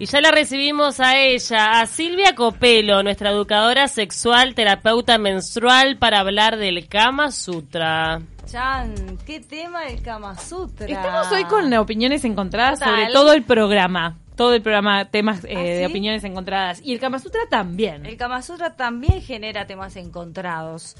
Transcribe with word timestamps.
Y 0.00 0.06
ya 0.06 0.20
la 0.20 0.30
recibimos 0.30 1.00
a 1.00 1.18
ella, 1.18 1.80
a 1.80 1.86
Silvia 1.86 2.36
Copelo, 2.36 3.02
nuestra 3.02 3.30
educadora 3.30 3.88
sexual, 3.88 4.54
terapeuta 4.54 5.18
menstrual, 5.18 5.98
para 5.98 6.20
hablar 6.20 6.56
del 6.56 6.88
Kama 6.88 7.32
Sutra. 7.32 8.22
Chan, 8.46 9.18
qué 9.26 9.40
tema 9.40 9.82
del 9.82 10.00
Kama 10.00 10.38
Sutra. 10.38 10.86
Estamos 10.86 11.32
hoy 11.32 11.42
con 11.46 11.74
opiniones 11.74 12.24
encontradas 12.24 12.78
Total. 12.78 12.94
sobre 12.94 13.12
todo 13.12 13.32
el 13.32 13.42
programa. 13.42 14.16
Todo 14.36 14.54
el 14.54 14.62
programa, 14.62 15.06
temas 15.06 15.44
eh, 15.44 15.56
¿Ah, 15.56 15.60
de 15.62 15.86
opiniones 15.86 16.22
encontradas. 16.22 16.80
Y 16.80 16.92
el 16.92 17.00
Kama 17.00 17.18
Sutra 17.18 17.40
también. 17.50 18.06
El 18.06 18.16
Kama 18.16 18.40
Sutra 18.42 18.76
también 18.76 19.20
genera 19.20 19.66
temas 19.66 19.96
encontrados. 19.96 20.94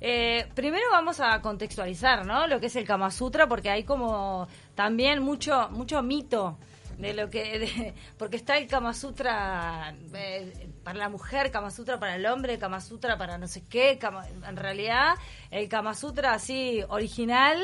Eh, 0.00 0.46
primero 0.54 0.86
vamos 0.90 1.20
a 1.20 1.42
contextualizar, 1.42 2.24
¿no? 2.24 2.46
Lo 2.46 2.60
que 2.60 2.66
es 2.66 2.76
el 2.76 2.86
Kama 2.86 3.10
Sutra, 3.10 3.46
porque 3.46 3.68
hay 3.68 3.84
como 3.84 4.48
también 4.74 5.22
mucho 5.22 5.68
mucho 5.70 6.02
mito 6.02 6.56
de 6.98 7.14
lo 7.14 7.30
que 7.30 7.58
de- 7.58 7.94
porque 8.18 8.36
está 8.36 8.58
el 8.58 8.66
Kama 8.66 8.92
Sutra 8.94 9.94
eh, 10.14 10.68
para 10.84 10.98
la 10.98 11.08
mujer, 11.08 11.50
Kama 11.50 11.70
Sutra 11.70 11.98
para 11.98 12.16
el 12.16 12.26
hombre, 12.26 12.58
Kama 12.58 12.80
Sutra 12.80 13.16
para 13.16 13.38
no 13.38 13.46
sé 13.48 13.62
qué, 13.68 13.98
Kama- 13.98 14.26
en 14.28 14.56
realidad 14.56 15.14
el 15.50 15.68
Kama 15.68 15.94
Sutra 15.94 16.34
así 16.34 16.82
original 16.88 17.62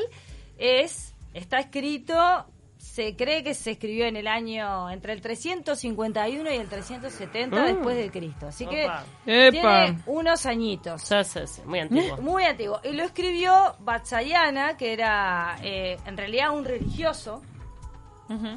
es 0.58 1.14
está 1.32 1.58
escrito 1.58 2.46
se 2.78 3.16
cree 3.16 3.42
que 3.42 3.54
se 3.54 3.72
escribió 3.72 4.04
en 4.04 4.16
el 4.16 4.26
año 4.28 4.90
entre 4.90 5.14
el 5.14 5.22
351 5.22 6.52
y 6.52 6.56
el 6.56 6.68
370 6.68 7.56
Mm. 7.62 7.64
después 7.64 7.96
de 7.96 8.10
Cristo. 8.10 8.48
Así 8.48 8.66
que 8.66 8.84
Opa. 8.84 9.04
Epa. 9.26 9.50
tiene 9.86 9.98
unos 10.06 10.44
añitos. 10.44 11.00
Sí, 11.02 11.14
sí, 11.24 11.40
sí, 11.46 11.62
muy 11.64 11.78
antiguo. 11.80 12.16
Muy 12.20 12.44
antiguo. 12.44 12.80
Y 12.84 12.92
lo 12.92 13.02
escribió 13.04 13.74
Vatsyayana, 13.80 14.76
que 14.76 14.92
era 14.92 15.56
eh, 15.62 15.96
en 16.06 16.16
realidad 16.18 16.50
un 16.50 16.64
religioso, 16.66 17.42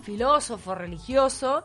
Filósofo 0.02 0.76
religioso, 0.76 1.64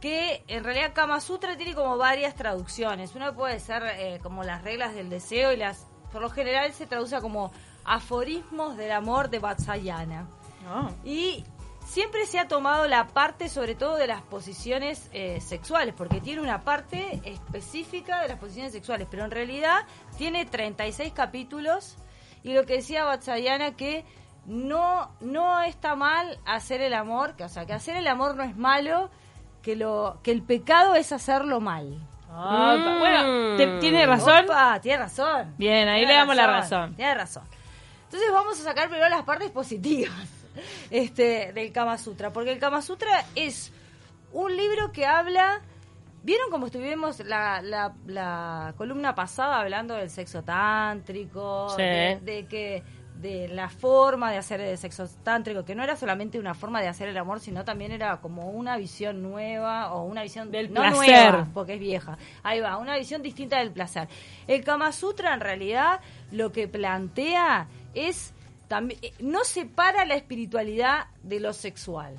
que 0.00 0.44
en 0.48 0.64
realidad 0.64 0.92
Kama 0.94 1.20
Sutra 1.20 1.56
tiene 1.56 1.74
como 1.74 1.96
varias 1.96 2.34
traducciones. 2.34 3.14
Una 3.14 3.32
puede 3.34 3.60
ser 3.60 3.82
eh, 3.84 4.20
como 4.22 4.44
las 4.44 4.62
reglas 4.62 4.94
del 4.94 5.08
deseo 5.08 5.52
y 5.52 5.56
las, 5.56 5.86
por 6.12 6.22
lo 6.22 6.30
general 6.30 6.72
se 6.72 6.86
traduce 6.86 7.20
como 7.20 7.52
aforismos 7.84 8.76
del 8.76 8.92
amor 8.92 9.30
de 9.30 9.38
Vatsyayana. 9.38 10.28
Ah. 10.68 10.90
Y 11.04 11.44
siempre 11.86 12.26
se 12.26 12.38
ha 12.38 12.48
tomado 12.48 12.86
la 12.88 13.06
parte 13.06 13.48
sobre 13.48 13.74
todo 13.74 13.96
de 13.96 14.08
las 14.08 14.22
posiciones 14.22 15.08
eh, 15.12 15.40
sexuales, 15.40 15.94
porque 15.96 16.20
tiene 16.20 16.42
una 16.42 16.62
parte 16.62 17.20
específica 17.24 18.20
de 18.22 18.28
las 18.28 18.38
posiciones 18.38 18.72
sexuales, 18.72 19.06
pero 19.10 19.24
en 19.24 19.30
realidad 19.30 19.86
tiene 20.18 20.44
36 20.44 21.12
capítulos 21.12 21.96
y 22.42 22.52
lo 22.52 22.66
que 22.66 22.74
decía 22.74 23.04
Vatsyayana 23.04 23.76
que 23.76 24.04
no, 24.46 25.10
no 25.20 25.60
está 25.62 25.94
mal 25.96 26.38
hacer 26.46 26.80
el 26.80 26.94
amor, 26.94 27.34
que, 27.36 27.44
o 27.44 27.48
sea, 27.48 27.66
que 27.66 27.72
hacer 27.72 27.96
el 27.96 28.06
amor 28.06 28.34
no 28.36 28.42
es 28.42 28.56
malo, 28.56 29.10
que, 29.62 29.76
lo, 29.76 30.18
que 30.22 30.30
el 30.30 30.42
pecado 30.42 30.94
es 30.94 31.12
hacerlo 31.12 31.60
mal. 31.60 31.98
Ah, 32.30 32.76
Mm. 32.78 32.98
Bueno, 32.98 33.56
te- 33.56 33.78
tiene 33.80 34.04
razón. 34.06 34.44
Opa, 34.44 34.78
tiene 34.80 34.98
razón. 34.98 35.54
Bien, 35.56 35.88
ahí 35.88 36.00
Tiene 36.00 36.12
le 36.12 36.18
damos 36.18 36.36
la 36.36 36.46
razón. 36.46 36.94
Tiene 36.94 37.14
razón. 37.14 37.44
Entonces 38.04 38.30
vamos 38.32 38.60
a 38.60 38.62
sacar 38.62 38.88
primero 38.88 39.08
las 39.08 39.22
partes 39.22 39.50
positivas 39.50 40.12
este, 40.90 41.52
del 41.52 41.72
Kama 41.72 41.98
Sutra, 41.98 42.32
porque 42.32 42.52
el 42.52 42.58
Kama 42.58 42.82
Sutra 42.82 43.24
es 43.34 43.72
un 44.32 44.56
libro 44.56 44.92
que 44.92 45.06
habla... 45.06 45.60
¿Vieron 46.22 46.50
cómo 46.50 46.66
estuvimos 46.66 47.20
la, 47.20 47.62
la, 47.62 47.94
la 48.06 48.74
columna 48.76 49.14
pasada 49.14 49.60
hablando 49.60 49.94
del 49.94 50.10
sexo 50.10 50.42
tántrico? 50.42 51.68
Sí. 51.76 51.82
De, 51.82 52.20
de 52.20 52.46
que 52.48 52.82
de 53.20 53.48
la 53.48 53.68
forma 53.68 54.30
de 54.30 54.38
hacer 54.38 54.60
el 54.60 54.76
sexo 54.76 55.08
tántrico, 55.22 55.64
que 55.64 55.74
no 55.74 55.82
era 55.82 55.96
solamente 55.96 56.38
una 56.38 56.54
forma 56.54 56.80
de 56.80 56.88
hacer 56.88 57.08
el 57.08 57.16
amor, 57.16 57.40
sino 57.40 57.64
también 57.64 57.92
era 57.92 58.18
como 58.18 58.50
una 58.50 58.76
visión 58.76 59.22
nueva 59.22 59.92
o 59.94 60.04
una 60.04 60.22
visión 60.22 60.50
Del 60.50 60.72
no 60.72 60.82
placer. 60.82 61.32
nueva, 61.32 61.48
porque 61.54 61.74
es 61.74 61.80
vieja. 61.80 62.18
Ahí 62.42 62.60
va, 62.60 62.76
una 62.76 62.96
visión 62.96 63.22
distinta 63.22 63.58
del 63.58 63.72
placer. 63.72 64.08
El 64.46 64.62
Kama 64.64 64.92
Sutra 64.92 65.34
en 65.34 65.40
realidad 65.40 66.00
lo 66.30 66.52
que 66.52 66.68
plantea 66.68 67.68
es 67.94 68.32
también 68.68 69.00
no 69.20 69.44
separa 69.44 70.04
la 70.04 70.14
espiritualidad 70.14 71.06
de 71.22 71.40
lo 71.40 71.52
sexual. 71.52 72.18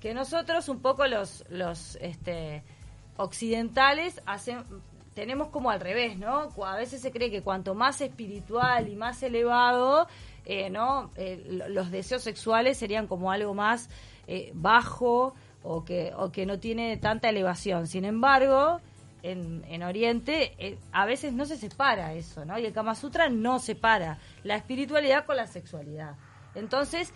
Que 0.00 0.14
nosotros 0.14 0.68
un 0.68 0.80
poco 0.80 1.06
los 1.06 1.44
los 1.48 1.96
este 1.96 2.62
occidentales 3.16 4.20
hacen 4.26 4.64
tenemos 5.16 5.48
como 5.48 5.70
al 5.70 5.80
revés, 5.80 6.18
¿no? 6.18 6.50
A 6.62 6.76
veces 6.76 7.00
se 7.00 7.10
cree 7.10 7.30
que 7.30 7.40
cuanto 7.40 7.74
más 7.74 8.02
espiritual 8.02 8.86
y 8.86 8.96
más 8.96 9.22
elevado, 9.22 10.06
eh, 10.46 10.70
¿no? 10.70 11.10
Eh, 11.16 11.44
lo- 11.48 11.68
los 11.68 11.90
deseos 11.90 12.22
sexuales 12.22 12.78
serían 12.78 13.06
como 13.06 13.30
algo 13.30 13.52
más 13.52 13.90
eh, 14.26 14.50
bajo 14.54 15.34
o 15.62 15.84
que, 15.84 16.12
o 16.16 16.30
que 16.32 16.46
no 16.46 16.58
tiene 16.58 16.96
tanta 16.96 17.28
elevación. 17.28 17.86
Sin 17.86 18.04
embargo, 18.04 18.80
en, 19.22 19.64
en 19.68 19.82
Oriente 19.82 20.54
eh, 20.58 20.78
a 20.92 21.04
veces 21.04 21.32
no 21.32 21.44
se 21.44 21.56
separa 21.56 22.12
eso, 22.14 22.44
¿no? 22.44 22.58
Y 22.58 22.64
el 22.66 22.72
Kama 22.72 22.94
Sutra 22.94 23.28
no 23.28 23.58
separa 23.58 24.18
la 24.44 24.54
espiritualidad 24.56 25.26
con 25.26 25.36
la 25.36 25.46
sexualidad. 25.46 26.14
Entonces, 26.54 27.12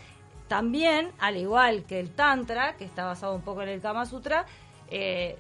también, 0.48 1.12
al 1.20 1.36
igual 1.36 1.84
que 1.84 2.00
el 2.00 2.10
Tantra, 2.10 2.76
que 2.76 2.84
está 2.84 3.04
basado 3.04 3.34
un 3.36 3.42
poco 3.42 3.62
en 3.62 3.68
el 3.68 3.80
Kama 3.80 4.04
Sutra, 4.06 4.44
eh, 4.90 5.36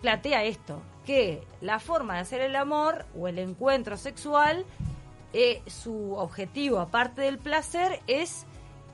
plantea 0.00 0.44
esto, 0.44 0.80
que 1.04 1.42
la 1.60 1.80
forma 1.80 2.14
de 2.14 2.20
hacer 2.20 2.40
el 2.40 2.54
amor 2.54 3.04
o 3.18 3.26
el 3.26 3.40
encuentro 3.40 3.96
sexual, 3.96 4.64
eh, 5.32 5.62
su 5.66 6.14
objetivo, 6.14 6.78
aparte 6.80 7.22
del 7.22 7.38
placer, 7.38 8.00
es 8.06 8.46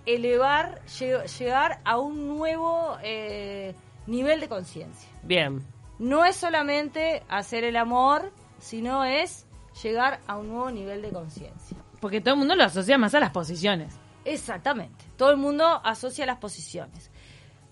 elevar, 0.06 0.80
lle- 0.86 1.26
llegar 1.38 1.80
a 1.84 1.98
un 1.98 2.26
nuevo 2.28 2.96
eh, 3.02 3.74
nivel 4.06 4.40
de 4.40 4.48
conciencia. 4.48 5.08
Bien. 5.22 5.64
No 5.98 6.24
es 6.24 6.36
solamente 6.36 7.22
hacer 7.28 7.64
el 7.64 7.76
amor, 7.76 8.32
sino 8.58 9.04
es 9.04 9.46
llegar 9.82 10.20
a 10.26 10.36
un 10.36 10.48
nuevo 10.48 10.70
nivel 10.70 11.02
de 11.02 11.10
conciencia. 11.10 11.76
Porque 12.00 12.20
todo 12.20 12.34
el 12.34 12.38
mundo 12.38 12.54
lo 12.54 12.64
asocia 12.64 12.96
más 12.98 13.14
a 13.14 13.20
las 13.20 13.30
posiciones. 13.30 13.94
Exactamente. 14.24 15.04
Todo 15.16 15.30
el 15.30 15.36
mundo 15.36 15.64
asocia 15.84 16.26
las 16.26 16.38
posiciones. 16.38 17.10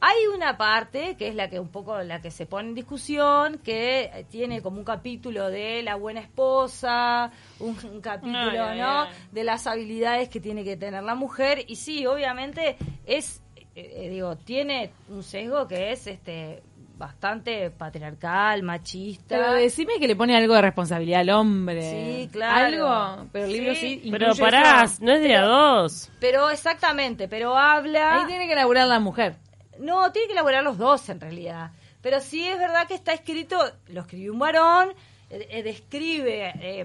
Hay 0.01 0.27
una 0.35 0.59
parte 0.59 1.17
que 1.17 1.29
es 1.29 1.35
la 1.35 1.49
que 1.49 1.59
un 1.59 1.69
poco 1.69 1.99
la 2.03 2.21
que 2.21 2.31
se 2.31 2.47
pone 2.47 2.69
en 2.69 2.75
discusión, 2.75 3.59
que 3.59 4.27
tiene 4.31 4.61
como 4.61 4.79
un 4.79 4.85
capítulo 4.85 5.49
de 5.49 5.83
la 5.83 5.95
buena 5.97 6.21
esposa, 6.21 7.33
un, 7.61 7.77
un 7.85 8.01
capítulo, 8.01 8.75
¿no? 8.75 9.01
ay. 9.03 9.09
De 9.33 9.43
las 9.43 9.67
habilidades 9.67 10.29
que 10.29 10.41
tiene 10.41 10.65
que 10.65 10.77
tener 10.77 11.03
la 11.03 11.15
mujer 11.15 11.65
y 11.67 11.77
sí, 11.77 12.05
obviamente 12.07 12.77
es, 13.07 13.43
eh, 13.57 13.65
eh, 13.75 14.09
digo, 14.11 14.37
tiene 14.37 14.91
un 15.09 15.23
sesgo 15.23 15.67
que 15.67 15.93
es, 15.93 16.07
este, 16.07 16.63
bastante 16.97 17.71
patriarcal, 17.71 18.63
machista. 18.63 19.37
Pero 19.37 19.53
decime 19.53 19.95
que 19.99 20.09
le 20.09 20.17
pone 20.17 20.37
algo 20.37 20.55
de 20.55 20.63
responsabilidad 20.63 21.21
al 21.21 21.31
hombre. 21.31 21.83
Sí, 21.83 22.29
claro. 22.33 22.87
Algo, 22.89 23.29
pero 23.33 23.45
el 23.47 23.53
libro 23.53 23.75
Sí, 23.75 24.01
sí. 24.03 24.11
Pero 24.11 24.35
pará, 24.37 24.85
eso. 24.85 25.05
no 25.05 25.13
es 25.13 25.21
de 25.21 25.37
a 25.37 25.43
dos. 25.43 26.11
Pero 26.21 26.51
exactamente, 26.51 27.29
pero 27.29 27.57
habla. 27.57 28.21
Ahí 28.21 28.27
tiene 28.27 28.49
que 28.49 28.55
laburar 28.55 28.89
la 28.89 29.01
mujer. 29.01 29.37
No, 29.79 30.11
tiene 30.13 30.27
que 30.29 30.33
elaborar 30.33 30.63
los 30.63 30.79
dos 30.79 31.09
en 31.09 31.21
realidad. 31.21 31.71
Pero 32.03 32.21
sí 32.21 32.47
es 32.47 32.59
verdad 32.59 32.87
que 32.87 32.95
está 32.95 33.13
escrito, 33.13 33.59
lo 33.89 34.03
escribió 34.03 34.33
un 34.33 34.39
varón, 34.39 34.91
eh, 35.31 35.47
eh, 35.51 35.63
describe 35.63 36.53
eh, 36.61 36.85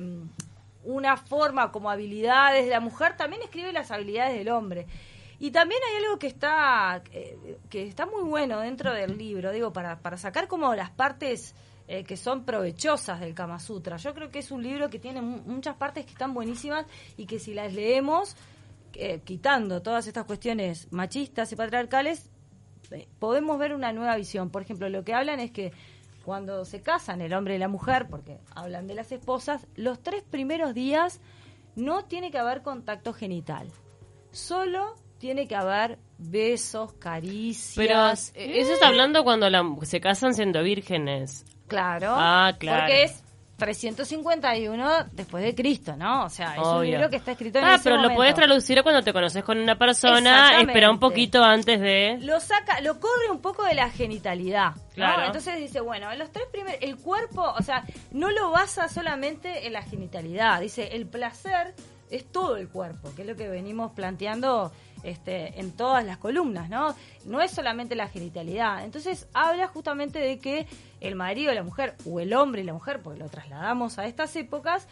una 0.84 1.16
forma 1.18 1.72
como 1.72 1.92
habilidades 1.92 2.66
de 2.66 2.72
la 2.72 2.80
mujer, 2.80 3.16
también 3.18 3.42
escribe 3.44 3.72
las 3.72 3.92
habilidades 3.92 4.34
del 4.38 4.50
hombre. 4.50 4.88
Y 5.40 5.52
también 5.52 5.82
hay 5.90 6.04
algo 6.04 6.20
que 6.20 6.28
está 6.28 7.02
eh, 7.12 7.58
que 7.70 7.88
está 7.88 8.06
muy 8.06 8.24
bueno 8.24 8.60
dentro 8.60 8.94
del 8.94 9.18
libro, 9.18 9.52
digo, 9.52 9.72
para, 9.74 10.00
para 10.00 10.18
sacar 10.18 10.48
como 10.48 10.74
las 10.76 10.90
partes 10.92 11.56
que 12.08 12.16
son 12.16 12.46
provechosas 12.46 13.20
del 13.20 13.34
Kama 13.34 13.60
Sutra. 13.60 13.98
Yo 13.98 14.14
creo 14.14 14.30
que 14.30 14.40
es 14.40 14.50
un 14.52 14.64
libro 14.64 14.90
que 14.90 14.98
tiene 14.98 15.22
mu- 15.22 15.42
muchas 15.46 15.76
partes 15.76 16.06
que 16.06 16.12
están 16.14 16.34
buenísimas 16.34 16.86
y 17.18 17.26
que 17.26 17.38
si 17.38 17.54
las 17.54 17.74
leemos, 17.74 18.38
eh, 18.94 19.20
quitando 19.26 19.82
todas 19.82 20.08
estas 20.08 20.24
cuestiones 20.24 20.88
machistas 20.94 21.52
y 21.52 21.58
patriarcales, 21.58 22.30
podemos 23.20 23.58
ver 23.60 23.74
una 23.74 23.92
nueva 23.94 24.16
visión. 24.16 24.50
Por 24.50 24.62
ejemplo, 24.62 24.90
lo 24.90 25.04
que 25.04 25.14
hablan 25.14 25.40
es 25.40 25.52
que 25.52 25.72
cuando 26.26 26.66
se 26.66 26.82
casan 26.82 27.22
el 27.22 27.34
hombre 27.34 27.56
y 27.56 27.58
la 27.58 27.68
mujer, 27.68 28.08
porque 28.10 28.40
hablan 28.56 28.88
de 28.88 28.94
las 28.96 29.12
esposas, 29.12 29.66
los 29.76 30.02
tres 30.02 30.24
primeros 30.24 30.74
días 30.74 31.20
no 31.76 32.04
tiene 32.06 32.32
que 32.32 32.38
haber 32.38 32.62
contacto 32.62 33.14
genital. 33.14 33.68
Solo 34.32 34.96
tiene 35.18 35.48
que 35.48 35.56
haber 35.56 36.00
besos, 36.18 36.94
caricias. 36.94 37.76
Pero 37.76 38.10
eh, 38.10 38.60
eso 38.60 38.74
está 38.74 38.88
hablando 38.88 39.24
cuando 39.24 39.50
la- 39.50 39.64
se 39.84 40.00
casan 40.00 40.34
siendo 40.34 40.62
vírgenes. 40.64 41.46
Claro. 41.68 42.08
Ah, 42.18 42.54
claro. 42.60 42.82
Porque 42.82 43.04
es 43.04 43.24
351 43.62 45.06
después 45.12 45.44
de 45.44 45.54
Cristo, 45.56 45.96
¿no? 45.96 46.26
O 46.26 46.30
sea, 46.30 46.54
es 46.56 46.60
un 46.60 46.66
Obvio. 46.66 46.92
libro 46.92 47.10
que 47.10 47.16
está 47.18 47.32
escrito 47.32 47.60
en 47.60 47.66
Ah, 47.66 47.76
ese 47.76 47.84
pero 47.84 47.98
lo 48.02 48.14
podés 48.14 48.34
traducir 48.36 48.82
cuando 48.84 49.02
te 49.04 49.14
conoces 49.14 49.44
con 49.44 49.58
una 49.60 49.78
persona, 49.78 50.60
espera 50.60 50.90
un 50.90 51.00
poquito 51.00 51.44
antes 51.44 51.80
de... 51.80 52.18
lo 52.22 52.40
saca, 52.40 52.82
lo 52.82 53.00
corre 53.00 53.30
un 53.32 53.40
poco 53.42 53.64
de 53.64 53.76
la 53.76 53.90
genitalidad. 53.90 54.76
¿no? 54.76 54.82
Claro. 54.96 55.26
Entonces 55.26 55.58
dice, 55.60 55.80
bueno, 55.82 56.12
en 56.12 56.20
los 56.20 56.32
tres 56.32 56.46
primeros, 56.52 56.82
el 56.82 56.98
cuerpo, 56.98 57.44
o 57.58 57.62
sea, 57.62 57.84
no 58.12 58.32
lo 58.32 58.52
basa 58.52 58.88
solamente 58.90 59.68
en 59.68 59.74
la 59.74 59.84
genitalidad. 59.84 60.60
Dice, 60.60 60.90
el 60.96 61.06
placer 61.08 61.74
es 62.12 62.26
todo 62.26 62.58
el 62.58 62.68
cuerpo, 62.68 63.10
que 63.16 63.24
es 63.24 63.28
lo 63.28 63.36
que 63.36 63.48
venimos 63.48 63.94
planteando 63.94 64.72
este, 65.04 65.60
en 65.60 65.72
todas 65.72 66.06
las 66.06 66.18
columnas, 66.18 66.70
¿no? 66.70 66.94
No 67.26 67.42
es 67.42 67.52
solamente 67.52 67.96
la 67.96 68.08
genitalidad. 68.08 68.84
Entonces 68.84 69.28
habla 69.34 69.68
justamente 69.68 70.20
de 70.20 70.38
que 70.40 70.68
el 71.00 71.16
marido 71.16 71.52
y 71.52 71.56
la 71.56 71.64
mujer, 71.64 71.96
o 72.06 72.20
el 72.20 72.34
hombre 72.34 72.62
y 72.62 72.66
la 72.66 72.74
mujer, 72.74 73.02
porque 73.02 73.20
lo 73.20 73.30
trasladamos 73.30 73.98
a 73.98 74.06
estas 74.06 74.36
épocas, 74.36 74.88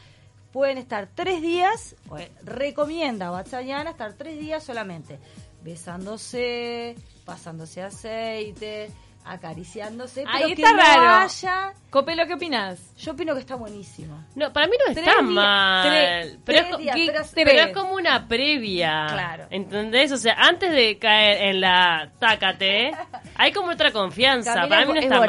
pueden 0.51 0.77
estar 0.77 1.09
tres 1.13 1.41
días, 1.41 1.95
eh, 2.17 2.31
recomienda 2.43 3.31
Watsayana 3.31 3.91
estar 3.91 4.13
tres 4.13 4.39
días 4.39 4.63
solamente, 4.63 5.19
besándose, 5.63 6.95
pasándose 7.25 7.83
aceite, 7.83 8.89
acariciándose, 9.25 10.23
pero 10.31 10.45
Ahí 10.45 10.55
que 10.55 10.61
está 10.61 10.73
no 10.73 10.79
raro. 10.79 11.09
haya- 11.25 11.73
Copelo, 11.89 12.25
¿qué 12.27 12.33
opinas? 12.35 12.79
Yo 12.97 13.11
opino 13.13 13.33
que 13.33 13.39
está 13.41 13.55
buenísimo. 13.55 14.23
No, 14.35 14.53
para 14.53 14.67
mí 14.67 14.73
no 14.79 14.93
Tres 14.93 15.07
está 15.07 15.21
días- 15.21 15.23
mal. 15.31 15.89
tres- 15.89 16.37
pero, 16.45 16.59
tres 16.59 16.61
es, 16.69 16.71
co- 16.71 16.77
días, 16.81 16.95
que- 16.95 17.05
pero- 17.07 17.23
pero 17.33 17.49
tres. 17.51 17.67
es 17.67 17.73
como 17.73 17.93
una 17.95 18.27
previa. 18.27 19.07
Claro. 19.11 19.45
¿Entendés? 19.49 20.11
O 20.11 20.17
sea, 20.17 20.33
antes 20.35 20.71
de 20.71 20.97
caer 20.99 21.49
en 21.49 21.61
la 21.61 22.09
tácate, 22.19 22.91
hay 23.35 23.51
como 23.51 23.71
otra 23.71 23.91
confianza. 23.91 24.53
Camila 24.53 24.69
para 24.69 24.85
mí 24.85 24.93
no 24.93 24.99
es 24.99 25.05
está 25.05 25.15
mal. 25.19 25.25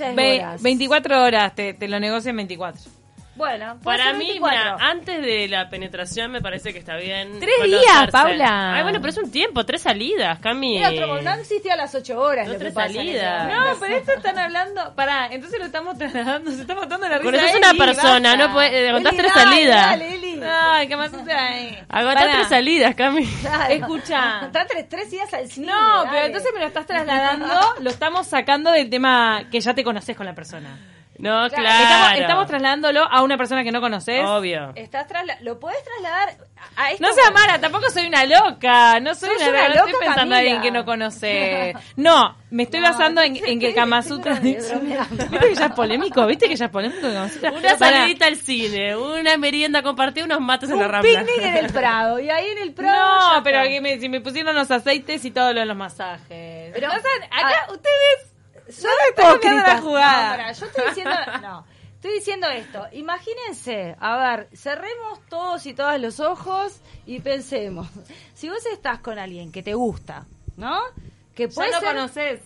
es 0.00 0.16
ve- 0.16 0.38
voraz. 0.38 0.62
24 0.62 1.22
horas, 1.22 1.54
te, 1.54 1.74
te 1.74 1.88
lo 1.88 2.00
negocio 2.00 2.30
en 2.30 2.36
24. 2.36 2.80
Bueno, 3.36 3.78
Para 3.84 4.12
mí, 4.14 4.26
24. 4.38 4.58
mira, 4.58 4.76
antes 4.90 5.22
de 5.22 5.48
la 5.48 5.68
penetración 5.68 6.30
me 6.30 6.40
parece 6.40 6.72
que 6.72 6.78
está 6.78 6.96
bien. 6.96 7.38
Tres 7.38 7.54
conocerse. 7.58 7.84
días, 7.86 8.10
Paula. 8.10 8.74
Ay, 8.74 8.82
bueno, 8.82 8.98
pero 9.00 9.10
es 9.10 9.18
un 9.18 9.30
tiempo, 9.30 9.64
tres 9.66 9.82
salidas, 9.82 10.38
Cami. 10.38 10.84
Otro- 10.84 11.20
no 11.22 11.34
existía 11.34 11.76
las 11.76 11.94
ocho 11.94 12.18
horas. 12.18 12.46
No 12.46 12.54
lo 12.54 12.58
que 12.58 12.64
tres 12.64 12.74
salidas. 12.74 13.52
No, 13.52 13.78
pero 13.78 13.96
esto 13.96 14.12
están 14.12 14.38
hablando. 14.38 14.94
Pará, 14.94 15.28
entonces 15.30 15.58
lo 15.58 15.66
estamos 15.66 15.98
trasladando, 15.98 16.50
se 16.50 16.62
está 16.62 16.74
matando 16.74 17.08
la 17.08 17.18
risa. 17.18 17.24
Con 17.24 17.34
eso 17.34 17.44
es 17.44 17.50
Eli, 17.54 17.58
una 17.62 17.74
persona, 17.86 18.28
basta. 18.30 18.36
no 18.46 18.52
puede. 18.54 18.92
Contás 18.92 19.12
Eli, 19.12 19.22
tres 19.22 19.34
dale, 19.34 19.50
salidas. 19.50 19.86
dale, 19.90 20.14
Eli. 20.14 20.40
Ay, 20.48 20.88
¿qué 20.88 20.96
más 20.96 21.12
ahí? 21.14 21.78
Aguantá 21.88 22.20
Pará. 22.20 22.32
tres 22.36 22.48
salidas, 22.48 22.94
Cami. 22.94 23.26
Claro. 23.26 23.74
Escucha. 23.74 24.50
Tres, 24.52 24.88
tres 24.88 25.10
días 25.10 25.32
al 25.34 25.46
cine. 25.50 25.66
No, 25.66 25.96
dale. 26.04 26.08
pero 26.12 26.26
entonces 26.26 26.50
me 26.54 26.60
lo 26.60 26.66
estás 26.66 26.86
trasladando, 26.86 27.54
lo 27.80 27.90
estamos 27.90 28.26
sacando 28.26 28.70
del 28.70 28.88
tema 28.90 29.44
que 29.50 29.60
ya 29.60 29.74
te 29.74 29.84
conoces 29.84 30.16
con 30.16 30.24
la 30.26 30.34
persona. 30.34 30.78
No, 31.18 31.48
Claro, 31.48 31.62
claro. 31.62 31.82
Estamos, 31.84 32.18
estamos 32.20 32.46
trasladándolo 32.46 33.02
a 33.10 33.22
una 33.22 33.36
persona 33.38 33.64
que 33.64 33.72
no 33.72 33.80
conoces. 33.80 34.24
Obvio. 34.24 34.72
Estás 34.74 35.06
trasla- 35.08 35.38
lo 35.40 35.58
podés 35.58 35.82
trasladar 35.84 36.36
a 36.76 36.90
esto. 36.90 37.02
No 37.06 37.12
seas 37.14 37.32
mala, 37.32 37.58
tampoco 37.60 37.88
soy 37.90 38.06
una 38.06 38.24
loca. 38.24 39.00
No 39.00 39.14
soy 39.14 39.30
una, 39.36 39.48
una 39.48 39.68
loca. 39.68 39.80
No 39.80 39.86
estoy 39.86 40.00
pensando 40.06 40.34
en 40.34 40.38
alguien 40.38 40.56
Camila. 40.56 40.62
que 40.62 40.78
no 40.78 40.84
conoce. 40.84 41.74
No, 41.96 42.36
me 42.50 42.62
estoy 42.64 42.80
No, 42.80 42.88
basando 42.90 43.20
en, 43.22 43.36
en 43.46 43.60
que 43.60 43.74
Kama 43.74 44.02
Sutra. 44.02 44.34
¿Viste 44.40 45.38
que 45.40 45.54
ya 45.54 45.66
es 45.66 45.72
polémico? 45.72 46.26
¿Viste 46.26 46.48
que 46.48 46.56
ya 46.56 46.66
es 46.66 46.70
polémico? 46.70 47.06
Una 47.06 47.78
salidita 47.78 48.26
al 48.26 48.36
cine, 48.36 48.96
una 48.96 49.36
merienda 49.36 49.82
compartida, 49.82 50.24
unos 50.24 50.40
mates 50.40 50.70
en 50.70 50.78
la 50.78 50.86
Un 50.86 50.92
rambla. 50.92 51.20
picnic 51.24 51.38
en 51.42 51.56
el 51.56 51.72
Prado. 51.72 52.18
Y 52.20 52.30
ahí 52.30 52.48
en 52.48 52.58
el 52.58 52.72
Prado. 52.72 53.36
No, 53.36 53.42
pero 53.42 53.60
me- 53.80 53.98
si 53.98 54.08
me 54.08 54.20
pusieron 54.20 54.54
los 54.54 54.70
aceites 54.70 55.24
y 55.24 55.30
todo 55.30 55.52
lo 55.52 55.60
de 55.60 55.66
los 55.66 55.76
masajes. 55.76 56.72
Pero- 56.74 56.86
Entonces, 56.88 57.10
acá 57.30 57.64
Ah. 57.68 57.72
ustedes 57.72 58.32
Están 58.68 58.90
hipócritas. 59.10 59.40
cambiando 59.40 59.66
la 59.72 59.80
jugada. 59.80 60.22
No, 60.30 60.36
pará, 60.36 60.52
yo 60.52 60.66
estoy 60.66 60.84
diciendo, 60.88 61.14
no, 61.42 61.66
estoy 61.94 62.12
diciendo 62.14 62.46
esto. 62.48 62.86
Imagínense, 62.92 63.96
a 64.00 64.16
ver, 64.16 64.48
cerremos 64.56 65.20
todos 65.28 65.66
y 65.66 65.74
todas 65.74 66.00
los 66.00 66.20
ojos 66.20 66.80
y 67.06 67.20
pensemos. 67.20 67.88
Si 68.34 68.48
vos 68.48 68.64
estás 68.66 68.98
con 69.00 69.18
alguien 69.18 69.50
que 69.52 69.62
te 69.62 69.74
gusta, 69.74 70.26
¿no? 70.56 70.80
Que 71.34 71.48
ya 71.48 71.54
puede 71.54 71.70
lo 71.72 71.80
ser, 71.80 71.88
conoces. 71.88 72.40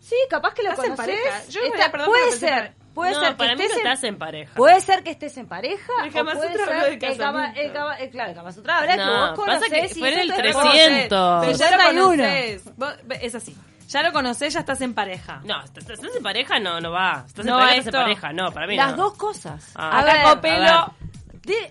sí, 0.00 0.16
capaz 0.30 0.54
que 0.54 0.62
lo 0.62 0.70
¿Estás 0.70 0.84
en 0.86 0.96
conoces. 0.96 1.16
pareja? 1.22 1.46
Yo 1.48 1.60
está- 1.62 1.90
perdón 1.90 2.06
puede 2.08 2.32
ser, 2.32 2.74
puede 2.94 3.12
no, 3.12 3.20
ser 3.20 3.28
que 3.30 3.34
para 3.36 3.50
mí 3.52 3.56
no 3.58 3.62
estés 3.64 3.72
en- 3.80 3.86
estás 3.86 4.04
en 4.04 4.18
pareja. 4.18 4.54
Puede 4.54 4.80
ser 4.80 5.02
que 5.02 5.10
estés 5.10 5.36
en 5.38 5.46
pareja 5.48 5.92
El 6.04 6.12
Kama 6.12 6.32
Sutra 6.34 6.48
de 6.48 6.54
el 6.94 6.98
Kama, 6.98 7.16
casamiento. 7.16 7.60
el 7.60 7.72
Kama- 7.72 7.96
claro, 8.12 8.30
el 8.30 8.36
Kama 8.36 8.52
Sutra 8.52 8.78
habla 8.78 8.92
que 8.96 9.02
No, 9.04 9.30
vos 9.36 9.46
pasa 9.46 9.60
que 9.64 9.70
conocés 9.76 9.98
fue 9.98 10.12
en 10.12 10.18
el 10.20 10.30
eso 10.30 10.36
te- 10.36 10.42
300. 10.42 11.46
Pero 11.46 11.58
ya 11.58 11.70
lo 11.70 11.76
61. 11.76 12.04
conoces. 12.10 12.76
Vos- 12.76 12.94
Es 13.20 13.34
así. 13.34 13.56
Ya 13.88 14.02
lo 14.02 14.12
conoces, 14.12 14.54
ya 14.54 14.60
estás 14.60 14.80
en 14.80 14.94
pareja. 14.94 15.40
No, 15.44 15.62
¿estás, 15.62 15.84
en 16.16 16.22
pareja? 16.22 16.58
No, 16.58 16.80
no 16.80 16.90
va. 16.90 17.24
¿Estás 17.26 17.44
No, 17.44 17.58
en 17.60 17.66
pareja? 17.66 17.78
Estás 17.80 17.94
en 17.94 18.00
pareja. 18.02 18.32
No, 18.32 18.50
para 18.52 18.66
mí 18.66 18.76
Las 18.76 18.96
no. 18.96 19.04
dos 19.04 19.14
cosas. 19.14 19.72
Ah. 19.74 19.90
a 19.90 20.00
Acá 20.00 20.12
ver, 20.12 20.34
Copelo. 20.34 20.94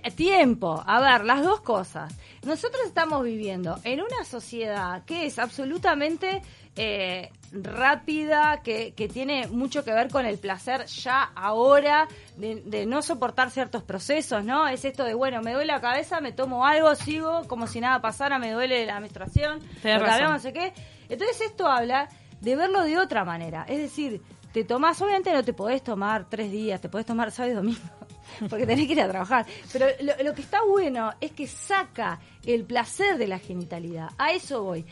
a 0.06 0.10
tiempo, 0.15 0.83
a 0.86 1.00
ver, 1.01 1.25
las 1.25 1.44
dos 1.44 1.62
cosas. 1.62 2.13
Nosotros 2.44 2.81
estamos 2.86 3.24
viviendo 3.24 3.80
en 3.83 4.01
una 4.01 4.24
sociedad 4.25 5.04
que 5.06 5.25
es 5.25 5.39
absolutamente 5.39 6.42
eh, 6.75 7.31
rápida, 7.51 8.62
que, 8.63 8.94
que 8.94 9.07
tiene 9.07 9.48
mucho 9.48 9.83
que 9.83 9.94
ver 9.94 10.10
con 10.10 10.25
el 10.25 10.38
placer 10.38 10.86
ya 10.86 11.24
ahora, 11.36 12.07
de, 12.38 12.62
de 12.65 12.86
no 12.86 13.01
soportar 13.01 13.50
ciertos 13.51 13.83
procesos, 13.83 14.44
¿no? 14.44 14.68
Es 14.68 14.83
esto 14.86 15.04
de, 15.04 15.13
bueno, 15.13 15.42
me 15.42 15.54
duele 15.54 15.71
la 15.74 15.81
cabeza, 15.81 16.19
me 16.21 16.31
tomo 16.31 16.65
algo, 16.65 16.94
sigo 16.95 17.48
como 17.48 17.68
si 17.68 17.80
nada 17.80 18.01
pasara, 18.01 18.39
me 18.39 18.51
duele 18.51 18.86
la 18.86 19.00
menstruación, 19.00 19.60
Tenés 19.60 19.74
lo 19.74 19.81
que 19.83 19.98
razón. 20.00 20.10
hablamos, 20.13 20.33
no 20.33 20.39
sé 20.39 20.54
qué. 20.54 20.74
Entonces 21.13 21.42
esto 21.42 21.68
habla 21.68 22.10
de 22.42 22.56
verlo 22.56 22.83
de 22.83 22.98
otra 22.98 23.24
manera, 23.24 23.65
es 23.68 23.77
decir, 23.77 24.21
te 24.51 24.63
tomás, 24.63 25.01
obviamente 25.01 25.33
no 25.33 25.44
te 25.44 25.54
podés 25.54 25.83
tomar 25.83 26.30
tres 26.30 26.51
días, 26.51 26.80
te 26.81 26.89
podés 26.89 27.06
tomar 27.06 27.31
sábado 27.31 27.54
y 27.54 27.56
domingo, 27.56 27.81
porque 28.50 28.65
tenés 28.65 28.86
que 28.86 28.94
ir 28.94 29.01
a 29.01 29.10
trabajar, 29.10 29.45
pero 29.71 29.88
lo, 30.01 30.24
lo 30.24 30.33
que 30.33 30.42
está 30.42 30.63
bueno 30.63 31.12
es 31.21 31.31
que 31.31 31.48
saca 31.48 32.19
el 32.45 32.65
placer 32.65 33.18
de 33.18 33.27
la 33.27 33.39
genitalidad, 33.39 34.10
a 34.18 34.33
eso 34.33 34.63
voy, 34.63 34.86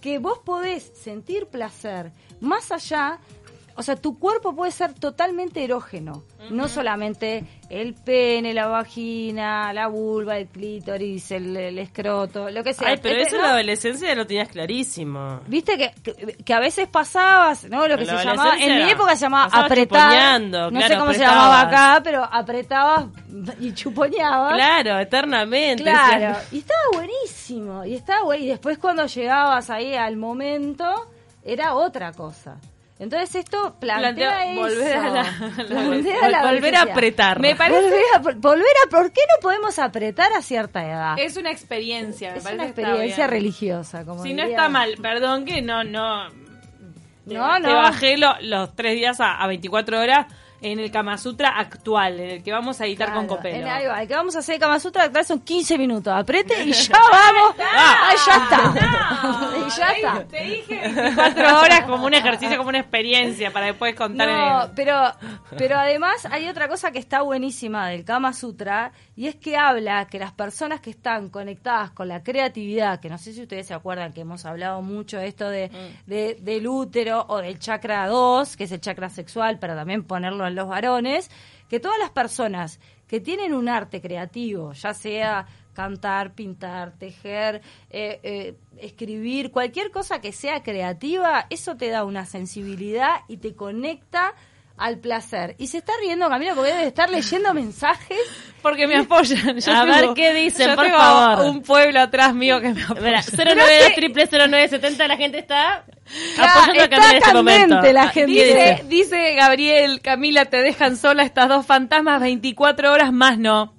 que 0.00 0.18
vos 0.18 0.38
podés 0.38 0.90
sentir 0.94 1.46
placer 1.46 2.12
más 2.40 2.72
allá, 2.72 3.18
o 3.76 3.82
sea, 3.82 3.96
tu 3.96 4.18
cuerpo 4.18 4.54
puede 4.56 4.72
ser 4.72 4.94
totalmente 4.94 5.62
erógeno, 5.62 6.24
no 6.50 6.68
solamente 6.68 7.44
el 7.68 7.94
pene, 7.94 8.54
la 8.54 8.66
vagina, 8.68 9.72
la 9.72 9.88
vulva, 9.88 10.38
el 10.38 10.46
clítoris, 10.48 11.30
el, 11.32 11.56
el 11.56 11.78
escroto, 11.78 12.50
lo 12.50 12.64
que 12.64 12.72
sea. 12.74 12.88
Ay, 12.88 12.98
pero 13.02 13.16
Este, 13.16 13.28
eso 13.28 13.36
en 13.36 13.42
la 13.42 13.50
adolescencia 13.50 14.14
lo 14.14 14.26
tenías 14.26 14.48
clarísimo. 14.48 15.40
Viste 15.46 15.76
que, 15.76 15.92
que, 16.02 16.36
que 16.42 16.54
a 16.54 16.60
veces 16.60 16.88
pasabas, 16.88 17.64
¿no? 17.68 17.86
Lo 17.86 17.96
que 17.96 18.02
En 18.04 18.08
se 18.08 18.14
la 18.14 18.24
llamaba, 18.24 18.56
en 18.58 18.84
mi 18.84 18.90
época 18.90 19.14
se 19.16 19.22
llamaba 19.22 19.50
apretar. 19.52 20.40
no 20.40 20.70
claro, 20.70 20.88
sé 20.88 20.96
cómo 20.98 21.12
se 21.12 21.18
llamaba 21.20 21.60
acá, 21.60 22.00
pero 22.02 22.24
apretabas 22.24 23.06
y 23.60 23.72
chuponeabas. 23.74 24.54
Claro, 24.54 24.98
eternamente. 25.00 25.82
Claro, 25.82 26.38
y 26.52 26.58
estaba 26.58 26.80
buenísimo, 26.94 27.84
y 27.84 27.94
estaba 27.94 28.24
bueno, 28.24 28.44
y 28.44 28.48
después 28.48 28.78
cuando 28.78 29.06
llegabas 29.06 29.68
ahí 29.70 29.94
al 29.94 30.16
momento, 30.16 30.84
era 31.44 31.74
otra 31.74 32.12
cosa. 32.12 32.56
Entonces 32.98 33.34
esto 33.34 33.76
plantea, 33.78 34.30
Plantea 34.30 34.52
eso. 34.52 34.60
volver 34.62 34.96
a 34.96 35.10
la- 35.10 35.52
Plantea 35.66 36.20
vol- 36.20 36.30
la 36.30 36.42
volver 36.50 36.76
a 36.76 36.82
apretar. 36.82 37.40
Me 37.40 37.54
parece- 37.54 37.80
Volver 37.82 38.02
a, 38.14 38.18
volver 38.36 38.66
a- 38.86 38.90
¿por 38.90 39.12
qué 39.12 39.20
no 39.28 39.42
podemos 39.42 39.78
apretar 39.78 40.32
a 40.32 40.40
cierta 40.40 40.82
edad? 40.84 41.18
Es 41.18 41.36
una 41.36 41.50
experiencia, 41.50 42.32
me 42.32 42.38
Es 42.38 42.42
parece 42.44 42.62
una 42.62 42.70
experiencia 42.70 43.26
religiosa, 43.26 44.04
como 44.06 44.22
Si 44.22 44.32
no 44.32 44.42
está 44.44 44.68
mal, 44.70 44.94
perdón 45.02 45.44
que 45.44 45.60
no, 45.60 45.84
no. 45.84 46.28
Te, 47.28 47.34
No, 47.34 47.60
te 47.60 47.72
bajé 47.72 48.16
lo- 48.16 48.36
los 48.40 48.74
tres 48.74 48.94
días 48.94 49.20
a, 49.20 49.42
a 49.42 49.46
24 49.46 50.00
horas 50.00 50.26
en 50.60 50.78
el 50.78 50.90
Kama 50.90 51.18
Sutra 51.18 51.50
actual, 51.58 52.20
en 52.20 52.30
el 52.30 52.42
que 52.42 52.52
vamos 52.52 52.80
a 52.80 52.86
editar 52.86 53.12
con 53.12 53.26
Copelo. 53.26 53.56
en- 53.56 53.64
va, 53.66 54.02
el 54.02 54.08
que 54.08 54.14
vamos 54.14 54.36
a 54.36 54.40
hacer 54.40 54.54
de 54.56 54.60
Kama 54.60 54.80
Sutra 54.80 55.04
actual 55.04 55.24
son 55.24 55.40
15 55.40 55.78
minutos. 55.78 56.12
Aprete 56.16 56.64
y 56.64 56.72
ya 56.72 56.94
vamos. 57.10 57.56
Ah, 57.74 58.10
ya 58.26 58.36
está. 58.36 59.66
y 59.66 59.70
ya 59.78 59.88
está. 59.92 60.24
Te 60.30 60.42
dije 60.42 60.80
24 60.94 61.58
horas 61.60 61.82
como 61.82 62.06
un 62.06 62.14
ejercicio, 62.14 62.56
como 62.56 62.68
una 62.70 62.78
experiencia 62.80 63.50
para 63.52 63.66
después 63.66 63.94
contar 63.94 64.28
No, 64.28 64.64
en 64.64 64.70
pero, 64.74 65.12
pero 65.56 65.76
además 65.78 66.26
hay 66.30 66.48
otra 66.48 66.68
cosa 66.68 66.90
que 66.90 66.98
está 66.98 67.22
buenísima 67.22 67.88
del 67.88 68.04
Kama 68.04 68.32
Sutra 68.32 68.92
y 69.14 69.26
es 69.26 69.34
que 69.36 69.56
habla 69.56 70.06
que 70.06 70.18
las 70.18 70.32
personas 70.32 70.80
que 70.80 70.90
están 70.90 71.28
conectadas 71.30 71.90
con 71.90 72.08
la 72.08 72.22
creatividad, 72.22 73.00
que 73.00 73.08
no 73.08 73.18
sé 73.18 73.32
si 73.32 73.42
ustedes 73.42 73.66
se 73.66 73.74
acuerdan 73.74 74.12
que 74.12 74.20
hemos 74.22 74.44
hablado 74.46 74.82
mucho 74.82 75.18
de 75.18 75.26
esto 75.26 75.48
de, 75.48 75.70
de- 76.06 76.36
del 76.40 76.66
útero 76.66 77.24
o 77.28 77.38
del 77.38 77.58
chakra 77.58 78.06
2, 78.08 78.56
que 78.56 78.64
es 78.64 78.72
el 78.72 78.80
chakra 78.80 79.08
sexual, 79.08 79.58
para 79.58 79.74
también 79.74 80.04
ponerlo 80.04 80.45
los 80.54 80.68
varones, 80.68 81.30
que 81.68 81.80
todas 81.80 81.98
las 81.98 82.10
personas 82.10 82.78
que 83.06 83.20
tienen 83.20 83.54
un 83.54 83.68
arte 83.68 84.00
creativo, 84.00 84.72
ya 84.72 84.94
sea 84.94 85.46
cantar, 85.72 86.34
pintar, 86.34 86.92
tejer, 86.98 87.60
eh, 87.90 88.18
eh, 88.22 88.54
escribir, 88.78 89.50
cualquier 89.50 89.90
cosa 89.90 90.20
que 90.20 90.32
sea 90.32 90.62
creativa, 90.62 91.46
eso 91.50 91.76
te 91.76 91.88
da 91.88 92.04
una 92.04 92.24
sensibilidad 92.24 93.20
y 93.28 93.36
te 93.36 93.54
conecta 93.54 94.34
al 94.78 94.98
placer. 94.98 95.54
Y 95.58 95.66
se 95.68 95.78
está 95.78 95.92
riendo 96.00 96.28
Camila 96.28 96.54
porque 96.54 96.72
debe 96.72 96.86
estar 96.86 97.08
leyendo 97.10 97.54
mensajes. 97.54 98.18
Porque 98.62 98.86
me 98.86 98.96
apoyan. 98.96 99.58
Yo 99.58 99.72
A 99.72 99.84
ver 99.84 100.08
qué 100.14 100.34
dicen, 100.34 100.70
yo 100.70 100.74
por 100.76 100.84
tengo 100.86 100.98
favor. 100.98 101.46
un 101.46 101.62
pueblo 101.62 102.00
atrás 102.00 102.34
mío 102.34 102.60
que 102.60 102.70
me 102.74 102.82
apoya. 102.82 103.00
Mira, 103.00 103.20
092 103.22 103.68
triple 103.94 104.26
0970 104.26 105.08
la 105.08 105.16
gente 105.16 105.38
está 105.38 105.84
Ya, 106.36 106.44
apoyando 106.52 106.80
a 106.80 106.84
está 106.84 106.88
Camila 106.96 107.10
en 107.10 107.16
este 107.16 107.34
momento. 107.34 107.92
la 107.92 108.02
Ah, 108.02 108.08
gente. 108.08 108.32
¿qué 108.34 108.46
Dice, 108.46 108.84
dice 108.88 109.34
Gabriel, 109.34 110.00
Camila, 110.02 110.44
te 110.46 110.58
dejan 110.62 110.96
sola 110.96 111.22
estas 111.22 111.48
dos 111.48 111.64
fantasmas 111.64 112.20
24 112.20 112.92
horas 112.92 113.12
más 113.12 113.38
no. 113.38 113.75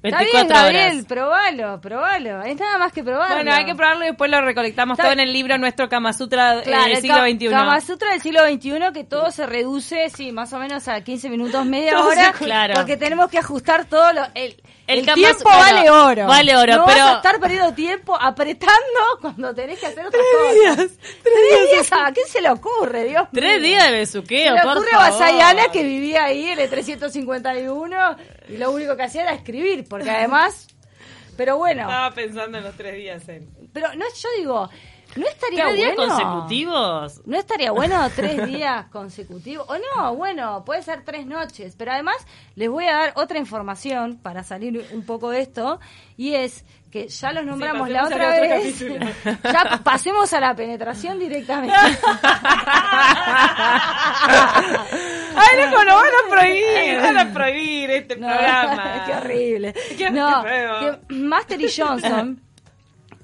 Está 0.00 0.18
bien, 0.20 0.30
24 0.32 0.54
Gabriel, 0.62 0.92
horas. 0.92 1.04
probalo, 1.06 1.80
probalo. 1.80 2.42
Es 2.44 2.56
nada 2.56 2.78
más 2.78 2.92
que 2.92 3.02
probarlo. 3.02 3.34
Bueno, 3.34 3.52
hay 3.52 3.64
que 3.64 3.74
probarlo 3.74 4.04
y 4.04 4.08
después 4.08 4.30
lo 4.30 4.40
recolectamos 4.42 4.94
Está- 4.96 5.02
todo 5.04 5.12
en 5.12 5.20
el 5.20 5.32
libro 5.32 5.58
nuestro 5.58 5.88
Kama 5.88 6.12
Sutra 6.12 6.58
eh, 6.58 6.62
Claro, 6.62 6.84
del 6.84 6.92
el 6.92 7.02
siglo 7.02 7.18
XXI. 7.24 7.48
Kama 7.50 7.80
Sutra 7.80 8.10
del 8.12 8.20
siglo 8.22 8.40
XXI, 8.46 8.92
que 8.94 9.02
todo 9.04 9.30
se 9.32 9.44
reduce, 9.46 10.08
sí, 10.10 10.30
más 10.30 10.52
o 10.52 10.58
menos 10.60 10.86
a 10.86 11.00
15 11.02 11.28
minutos, 11.28 11.66
media 11.66 11.92
Todo 11.94 12.12
se- 12.12 12.18
hora. 12.20 12.32
claro. 12.32 12.74
Porque 12.74 12.96
tenemos 12.96 13.28
que 13.28 13.38
ajustar 13.38 13.86
todo 13.86 14.12
lo. 14.12 14.22
El, 14.34 14.56
El 14.86 15.00
el 15.00 15.04
Kama 15.04 15.14
tiempo 15.16 15.44
vale 15.50 15.90
oro. 15.90 16.26
vale 16.28 16.56
oro, 16.56 16.76
no 16.76 16.84
pero- 16.86 17.04
vas 17.04 17.14
a 17.14 17.16
estar 17.16 17.40
perdiendo 17.40 17.72
tiempo 17.74 18.16
apretando 18.20 18.72
cuando 19.20 19.52
tenés 19.52 19.80
que 19.80 19.86
hacer 19.86 20.06
otras 20.06 20.22
cosas. 20.32 20.90
Tres 21.24 21.70
días. 21.72 21.90
¿A 21.92 22.12
qué 22.12 22.20
se 22.28 22.40
le 22.40 22.50
ocurre, 22.50 23.02
Dios 23.04 23.22
mío? 23.22 23.28
Tres 23.32 23.60
días 23.62 23.82
de 23.82 23.88
Se 23.90 23.96
besuqueo, 23.96 24.54
le 24.54 24.62
por 24.62 24.76
ocurre 24.76 24.90
a. 24.92 24.98
Basayana 24.98 25.62
que 25.72 25.82
vivía 25.82 26.22
ahí 26.24 26.50
el 26.50 26.70
351 26.70 28.16
y 28.48 28.56
lo 28.56 28.70
único 28.70 28.96
que 28.96 29.02
hacía 29.04 29.22
era 29.22 29.32
escribir, 29.32 29.86
porque 29.88 30.10
además. 30.10 30.66
Pero 31.36 31.56
bueno, 31.56 31.82
Estaba 31.82 32.10
pensando 32.12 32.58
en 32.58 32.64
los 32.64 32.74
tres 32.76 32.96
días. 32.96 33.28
él. 33.28 33.48
pero 33.72 33.94
no, 33.94 34.04
yo 34.12 34.28
digo, 34.38 34.68
¿no 35.14 35.24
estaría 35.28 35.66
¿Tres 35.66 35.76
días 35.76 35.94
bueno? 35.94 36.12
consecutivos? 36.16 37.20
¿No 37.26 37.38
estaría 37.38 37.70
bueno 37.70 38.10
tres 38.16 38.44
días 38.44 38.86
consecutivos? 38.86 39.64
O 39.68 39.76
no, 39.78 40.16
bueno, 40.16 40.64
puede 40.64 40.82
ser 40.82 41.04
tres 41.04 41.26
noches. 41.26 41.76
Pero 41.78 41.92
además 41.92 42.16
les 42.56 42.68
voy 42.68 42.86
a 42.86 42.96
dar 42.96 43.12
otra 43.14 43.38
información 43.38 44.18
para 44.18 44.42
salir 44.42 44.84
un 44.92 45.04
poco 45.06 45.30
de 45.30 45.42
esto. 45.42 45.78
Y 46.16 46.34
es 46.34 46.64
que 46.90 47.06
ya 47.06 47.30
los 47.32 47.44
nombramos 47.44 47.88
la 47.88 48.06
otra 48.06 48.30
vez. 48.30 48.80
ya 49.44 49.80
pasemos 49.84 50.32
a 50.32 50.40
la 50.40 50.56
penetración 50.56 51.20
directamente. 51.20 51.76
Ay, 55.38 55.70
loco, 55.70 55.84
lo 55.84 55.94
van 55.94 56.06
a 56.06 56.30
prohibir. 56.30 57.00
Van 57.00 57.18
a 57.18 57.32
prohibir 57.32 57.90
este 57.90 58.16
No, 58.16 58.28
programa. 58.28 59.04
qué 59.06 59.12
horrible. 59.14 59.74
Qué 59.98 60.10
no, 60.10 60.42
que 60.42 61.14
Master 61.14 61.60
y 61.60 61.68
Johnson, 61.70 62.42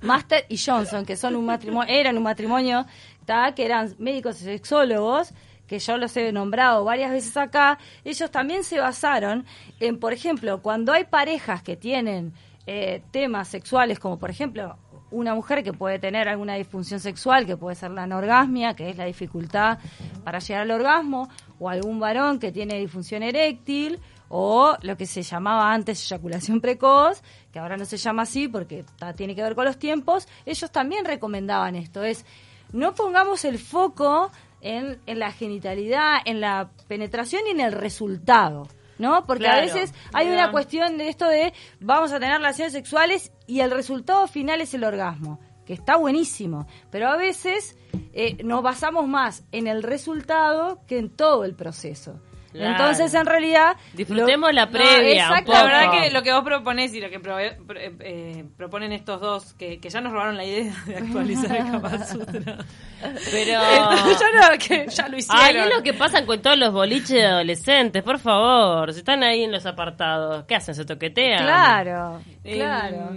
Master 0.03 0.45
y 0.49 0.59
Johnson, 0.59 1.05
que 1.05 1.17
son 1.17 1.37
un 1.37 1.47
matrimonio, 1.47 1.93
eran 1.93 2.17
un 2.17 2.23
matrimonio, 2.23 2.87
¿tá? 3.25 3.55
que 3.55 3.65
eran 3.65 3.95
médicos 3.99 4.41
y 4.43 4.45
sexólogos, 4.45 5.33
que 5.67 5.79
yo 5.79 5.97
los 5.97 6.17
he 6.17 6.31
nombrado 6.33 6.85
varias 6.85 7.11
veces 7.11 7.37
acá, 7.37 7.79
ellos 8.05 8.31
también 8.31 8.65
se 8.65 8.79
basaron 8.79 9.47
en, 9.81 9.99
por 9.99 10.13
ejemplo, 10.13 10.61
cuando 10.61 10.93
hay 10.93 11.05
parejas 11.05 11.63
que 11.63 11.77
tienen 11.77 12.35
eh, 12.67 13.03
temas 13.11 13.49
sexuales, 13.49 13.99
como 13.99 14.19
por 14.19 14.31
ejemplo 14.31 14.79
una 15.15 15.35
mujer 15.35 15.63
que 15.63 15.73
puede 15.73 15.99
tener 15.99 16.29
alguna 16.29 16.55
disfunción 16.55 17.01
sexual, 17.01 17.47
que 17.47 17.57
puede 17.57 17.77
ser 17.77 17.91
la 17.93 18.03
anorgasmia, 18.03 18.75
que 18.75 18.91
es 18.91 18.97
la 18.97 19.05
dificultad 19.05 19.79
para 20.25 20.41
llegar 20.41 20.63
al 20.63 20.71
orgasmo, 20.71 21.29
o 21.59 21.69
algún 21.69 22.01
varón 22.01 22.39
que 22.39 22.53
tiene 22.53 22.79
disfunción 22.79 23.23
eréctil, 23.23 24.01
o 24.29 24.77
lo 24.83 24.97
que 24.97 25.07
se 25.07 25.23
llamaba 25.23 25.73
antes 25.73 26.11
eyaculación 26.11 26.61
precoz, 26.61 27.23
que 27.53 27.59
ahora 27.59 27.77
no 27.77 27.85
se 27.85 27.97
llama 27.97 28.23
así 28.23 28.49
porque 28.49 28.85
tiene 29.17 29.35
que 29.35 29.43
ver 29.43 29.55
con 29.55 29.65
los 29.65 29.79
tiempos, 29.79 30.27
ellos 30.45 30.71
también 30.73 31.05
recomendaban 31.05 31.77
esto, 31.77 32.03
es 32.03 32.25
no 32.73 32.95
pongamos 32.95 33.45
el 33.45 33.59
foco 33.59 34.31
en, 34.61 34.99
en 35.07 35.19
la 35.19 35.31
genitalidad, 35.31 36.17
en 36.25 36.41
la 36.41 36.71
penetración 36.89 37.43
y 37.47 37.51
en 37.51 37.61
el 37.61 37.73
resultado. 37.73 38.67
¿No? 38.99 39.27
Porque 39.27 39.49
a 39.49 39.61
veces 39.61 39.93
hay 40.13 40.29
una 40.29 40.51
cuestión 40.51 40.99
de 40.99 41.09
esto 41.09 41.29
de 41.29 41.53
vamos 41.81 42.13
a 42.13 42.21
tener 42.21 42.37
relaciones 42.37 42.73
sexuales 42.73 43.33
y 43.47 43.61
el 43.61 43.71
resultado 43.71 44.27
final 44.29 44.61
es 44.61 44.73
el 44.75 44.85
orgasmo, 44.85 45.41
que 45.67 45.73
está 45.73 45.97
buenísimo, 45.97 46.67
pero 46.91 47.09
a 47.09 47.17
veces 47.17 47.77
eh, 48.13 48.43
nos 48.45 48.63
basamos 48.63 49.09
más 49.09 49.45
en 49.51 49.67
el 49.67 49.83
resultado 49.83 50.81
que 50.87 50.99
en 50.99 51.11
todo 51.11 51.45
el 51.45 51.55
proceso. 51.55 52.21
Claro. 52.55 52.71
Entonces, 52.71 53.13
en 53.15 53.27
realidad... 53.27 53.77
Disfrutemos 53.95 54.55
la 54.55 54.69
previa, 54.71 55.29
poco. 55.41 55.53
La 55.53 55.65
verdad 55.65 55.91
que 55.91 56.11
lo 56.11 56.23
que 56.23 56.33
vos 56.33 56.45
proponés 56.45 56.95
y 56.95 57.01
lo 57.01 57.11
que 57.11 57.21
prove- 57.21 57.57
pro- 57.67 57.81
eh, 57.81 57.93
eh, 57.99 58.45
proponen 58.57 58.93
estos 58.93 59.21
dos, 59.21 59.55
que, 59.55 59.81
que 59.81 59.91
ya 59.91 60.01
nos 60.01 60.13
robaron 60.13 60.37
la 60.37 60.45
idea 60.45 60.73
de 60.87 60.97
actualizar 60.97 61.57
el 61.57 61.65
Kama 61.71 62.05
Sutra. 62.07 62.57
Pero... 63.33 63.61
Ya, 63.61 64.51
no, 64.51 64.59
que 64.59 64.87
ya 64.89 65.09
lo 65.09 65.19
hicieron. 65.19 65.45
Ay, 65.45 65.57
es 65.57 65.75
lo 65.77 65.83
que 65.83 65.95
pasan 65.95 66.27
con 66.27 66.41
todos 66.41 66.57
los 66.57 66.73
boliches 66.73 67.09
de 67.11 67.25
adolescentes, 67.27 68.03
por 68.05 68.21
favor. 68.21 68.93
Si 68.93 69.01
están 69.01 69.25
ahí 69.25 69.43
en 69.43 69.51
los 69.51 69.67
apartados, 69.67 70.45
¿qué 70.45 70.55
hacen? 70.55 70.77
¿Se 70.77 70.85
toquetean? 70.85 71.43
Claro, 71.45 72.21
Eh, 72.45 72.55
claro. 72.55 73.11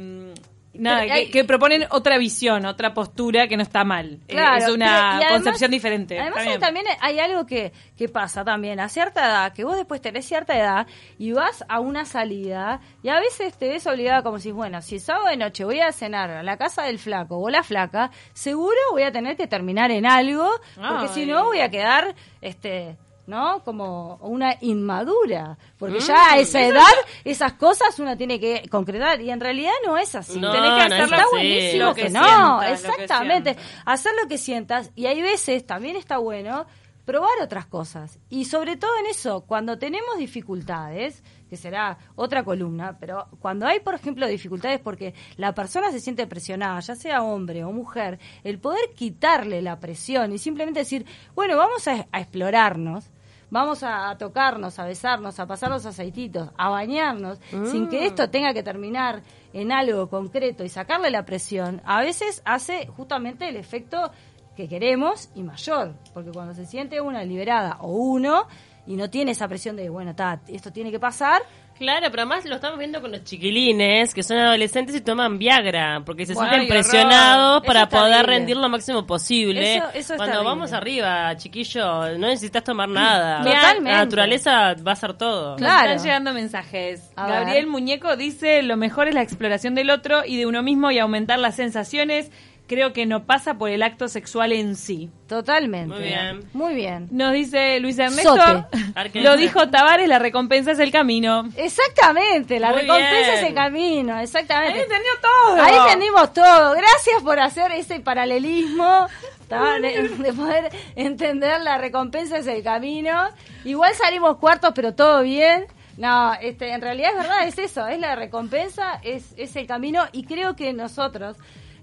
Nada, 0.80 1.06
que, 1.06 1.12
hay- 1.12 1.32
que 1.32 1.44
proponen 1.44 1.86
otra 1.90 2.18
visión, 2.18 2.66
otra 2.66 2.94
postura 2.94 3.48
que 3.48 3.58
no 3.58 3.64
está 3.64 3.84
mal. 3.84 4.20
Eh, 4.28 4.34
Claro, 4.34 4.58
es 4.66 4.70
una 4.70 5.18
además- 5.18 5.32
concepción 5.34 5.72
diferente. 5.72 6.20
Además, 6.20 6.46
bien. 6.46 6.60
también 6.60 6.86
hay 7.02 7.20
algo 7.20 7.46
que, 7.46 7.72
que 7.98 8.10
pasa 8.10 8.44
también 8.44 8.80
a 8.80 8.90
cierta 8.90 9.26
edad, 9.26 9.54
que 9.54 9.64
vos 9.64 9.76
después 9.76 10.02
tenés 10.02 10.26
cierta 10.26 10.58
edad 10.58 10.88
y 11.18 11.32
vas 11.32 11.64
a 11.68 11.80
una 11.80 12.06
salida 12.06 12.80
y 13.04 13.10
a 13.10 13.20
veces 13.20 13.58
te 13.58 13.70
ves 13.70 13.86
obligada 13.88 14.24
como 14.24 14.40
si, 14.40 14.52
bueno, 14.52 14.82
si 14.82 15.00
sábado 15.00 15.28
de 15.30 15.38
noche 15.38 15.64
voy 15.66 15.80
a 15.80 15.92
cenar 15.92 16.30
a 16.30 16.44
la 16.44 16.58
casa 16.58 16.84
del 16.84 17.00
flaco 17.00 17.38
o 17.38 17.50
la 17.50 17.64
flaca, 17.64 18.12
seguro 18.34 18.78
voy 18.92 19.04
a 19.04 19.12
tener 19.12 19.36
que 19.38 19.48
terminar 19.48 19.92
en 19.92 20.06
algo, 20.06 20.50
porque 20.76 21.08
si 21.10 21.26
no 21.26 21.46
voy 21.46 21.60
a 21.60 21.70
quedar, 21.70 22.16
este... 22.42 22.98
¿No? 23.28 23.62
Como 23.64 24.16
una 24.22 24.56
inmadura. 24.62 25.58
Porque 25.78 25.98
Mm. 25.98 26.08
ya 26.08 26.32
a 26.32 26.38
esa 26.38 26.62
edad, 26.62 26.82
esas 27.26 27.54
cosas 27.54 28.00
uno 28.00 28.18
tiene 28.18 28.40
que 28.40 28.64
concretar. 28.72 29.22
Y 29.22 29.30
en 29.30 29.40
realidad 29.40 29.74
no 29.86 29.98
es 29.98 30.16
así. 30.16 30.40
No, 30.40 30.52
Tenés 30.52 30.72
que 30.72 30.78
no 30.78 30.96
hacer 30.96 31.00
lo 31.10 31.16
Está 31.18 31.26
buenísimo 31.30 31.86
Lo 31.86 31.94
que, 31.94 32.02
que 32.04 32.10
no, 32.10 32.24
sientas, 32.24 32.48
lo 32.56 32.60
que 32.66 32.74
exactamente. 32.74 33.58
Hacer 33.86 34.14
lo 34.22 34.28
que 34.30 34.38
sientas. 34.38 34.92
Y 34.96 35.06
hay 35.08 35.22
veces, 35.22 35.66
también 35.68 35.98
está 35.98 36.18
bueno, 36.20 36.66
probar 37.04 37.32
otras 37.42 37.66
cosas. 37.66 38.18
Y 38.30 38.46
sobre 38.46 38.78
todo 38.78 38.92
en 39.00 39.08
eso, 39.08 39.42
cuando 39.42 39.78
tenemos 39.78 40.18
dificultades, 40.18 41.22
que 41.50 41.56
será 41.58 41.98
otra 42.16 42.44
columna, 42.44 42.98
pero 43.00 43.28
cuando 43.40 43.66
hay, 43.66 43.80
por 43.80 43.96
ejemplo, 43.96 44.28
dificultades 44.28 44.80
porque 44.82 45.14
la 45.38 45.54
persona 45.54 45.92
se 45.92 46.00
siente 46.02 46.28
presionada, 46.28 46.80
ya 46.82 46.96
sea 46.96 47.24
hombre 47.24 47.64
o 47.64 47.72
mujer, 47.72 48.20
el 48.44 48.60
poder 48.60 48.90
quitarle 48.96 49.62
la 49.62 49.80
presión 49.80 50.34
y 50.34 50.38
simplemente 50.38 50.80
decir, 50.82 51.06
bueno, 51.36 51.56
vamos 51.58 51.88
a, 51.88 52.08
a 52.12 52.20
explorarnos. 52.22 53.10
Vamos 53.50 53.82
a, 53.84 54.10
a 54.10 54.18
tocarnos, 54.18 54.78
a 54.78 54.86
besarnos, 54.86 55.40
a 55.40 55.48
pasar 55.48 55.70
los 55.70 55.86
aceititos, 55.86 56.50
a 56.58 56.70
bañarnos, 56.70 57.40
sin 57.72 57.88
que 57.88 58.06
esto 58.06 58.30
tenga 58.30 58.54
que 58.54 58.62
terminar 58.62 59.22
en 59.54 59.72
algo 59.72 60.10
concreto 60.10 60.64
y 60.64 60.70
sacarle 60.70 61.10
la 61.10 61.26
presión, 61.26 61.82
a 61.86 62.02
veces 62.02 62.42
hace 62.46 62.88
justamente 62.88 63.48
el 63.48 63.56
efecto 63.56 64.12
que 64.56 64.68
queremos 64.68 65.30
y 65.36 65.44
mayor, 65.44 65.94
porque 66.14 66.32
cuando 66.32 66.54
se 66.54 66.66
siente 66.66 67.00
una 67.00 67.24
liberada 67.24 67.78
o 67.80 67.92
uno 67.92 68.48
y 68.88 68.96
no 68.96 69.10
tiene 69.10 69.32
esa 69.32 69.48
presión 69.48 69.76
de, 69.76 69.90
bueno, 69.90 70.16
ta, 70.16 70.42
esto 70.48 70.72
tiene 70.72 70.92
que 70.92 71.00
pasar, 71.00 71.42
Claro, 71.78 72.08
pero 72.10 72.24
además 72.24 72.46
lo 72.46 72.56
estamos 72.56 72.80
viendo 72.80 73.02
con 73.02 73.12
los 73.12 73.24
chiquilines 73.24 74.14
que 74.14 74.24
son 74.24 74.38
adolescentes 74.38 74.96
y 74.96 75.02
toman 75.02 75.38
Viagra 75.38 76.02
porque 76.06 76.26
se 76.26 76.34
Bueno, 76.34 76.50
sienten 76.50 76.70
presionados 76.70 77.64
para 77.64 77.88
poder 77.88 78.26
rendir 78.26 78.58
lo 78.58 78.68
máximo 78.70 79.06
posible. 79.06 79.76
Eso- 79.78 79.86
eso 79.94 80.14
es 80.14 80.18
Cuando 80.18 80.44
vamos 80.44 80.74
arriba, 80.74 81.36
chiquillo, 81.38 82.18
no 82.18 82.28
necesitas 82.28 82.64
tomar 82.64 82.90
nada. 82.90 83.44
Totalmente. 83.44 83.92
La 83.92 83.98
naturaleza 84.06 84.74
va 84.76 84.92
a 84.92 84.94
hacer 84.94 85.14
todo. 85.14 85.52
Nos 85.52 85.58
Claro. 85.60 85.90
Están 85.92 86.04
llegando 86.06 86.34
mensajes. 86.34 87.12
A 87.16 87.28
Gabriel 87.28 87.66
ver. 87.66 87.68
Muñeco 87.68 88.16
dice, 88.18 88.64
lo 88.64 88.78
mejor 88.78 89.08
es 89.08 89.14
la 89.14 89.22
exploración 89.22 89.76
del 89.76 89.90
otro 89.90 90.26
y 90.26 90.38
de 90.38 90.46
uno 90.46 90.64
mismo 90.64 90.92
y 90.92 91.00
aumentar 91.00 91.40
las 91.40 91.56
sensaciones. 91.56 92.32
Creo 92.68 92.92
que 92.92 93.06
no 93.06 93.26
pasa 93.26 93.58
por 93.58 93.70
el 93.70 93.82
acto 93.82 94.10
sexual 94.10 94.52
en 94.52 94.76
sí. 94.76 95.10
totalmente. 95.28 95.96
Muy 95.96 96.04
bien. 96.04 96.50
Muy 96.54 96.76
bien. 96.76 97.08
Nos 97.12 97.34
dice 97.34 97.80
Luis 97.80 97.98
Ernesto, 97.98 98.36
Sote. 98.36 99.22
lo 99.22 99.38
dijo 99.38 99.70
Tavares, 99.70 100.08
la 100.08 100.20
recompensa 100.20 100.72
es 100.72 100.80
el 100.80 100.92
camino. 100.92 101.50
Exactamente, 101.56 102.60
la 102.60 102.72
Muy 102.72 102.82
recompensa 102.82 103.34
es 103.36 103.44
el 103.44 103.54
camino, 103.54 104.20
exactamente. 104.20 104.80
Ahí 104.80 104.84
entendió 104.84 105.12
todo. 105.22 105.62
Ahí 105.64 105.76
entendimos 105.76 106.34
todo. 106.34 106.72
Gracias 106.74 107.24
por 107.24 107.40
hacer 107.40 107.72
ese 107.72 108.00
paralelismo, 108.02 109.08
de, 109.50 110.10
de 110.10 110.34
poder 110.34 110.70
entender 110.96 111.62
la 111.62 111.78
recompensa 111.78 112.38
es 112.38 112.48
el 112.48 112.64
camino. 112.64 113.30
Igual 113.64 113.94
salimos 113.96 114.38
cuartos, 114.38 114.74
pero 114.76 114.94
todo 114.94 115.22
bien. 115.24 115.68
No, 115.98 116.34
este, 116.36 116.72
en 116.74 116.82
realidad 116.82 117.12
es 117.12 117.18
verdad, 117.18 117.48
es 117.48 117.58
eso, 117.58 117.88
es 117.88 118.00
la 118.00 118.16
recompensa, 118.16 119.00
es, 119.04 119.34
es 119.36 119.56
el 119.56 119.66
camino 119.66 120.04
y 120.12 120.26
creo 120.26 120.56
que 120.56 120.72
nosotros 120.72 121.38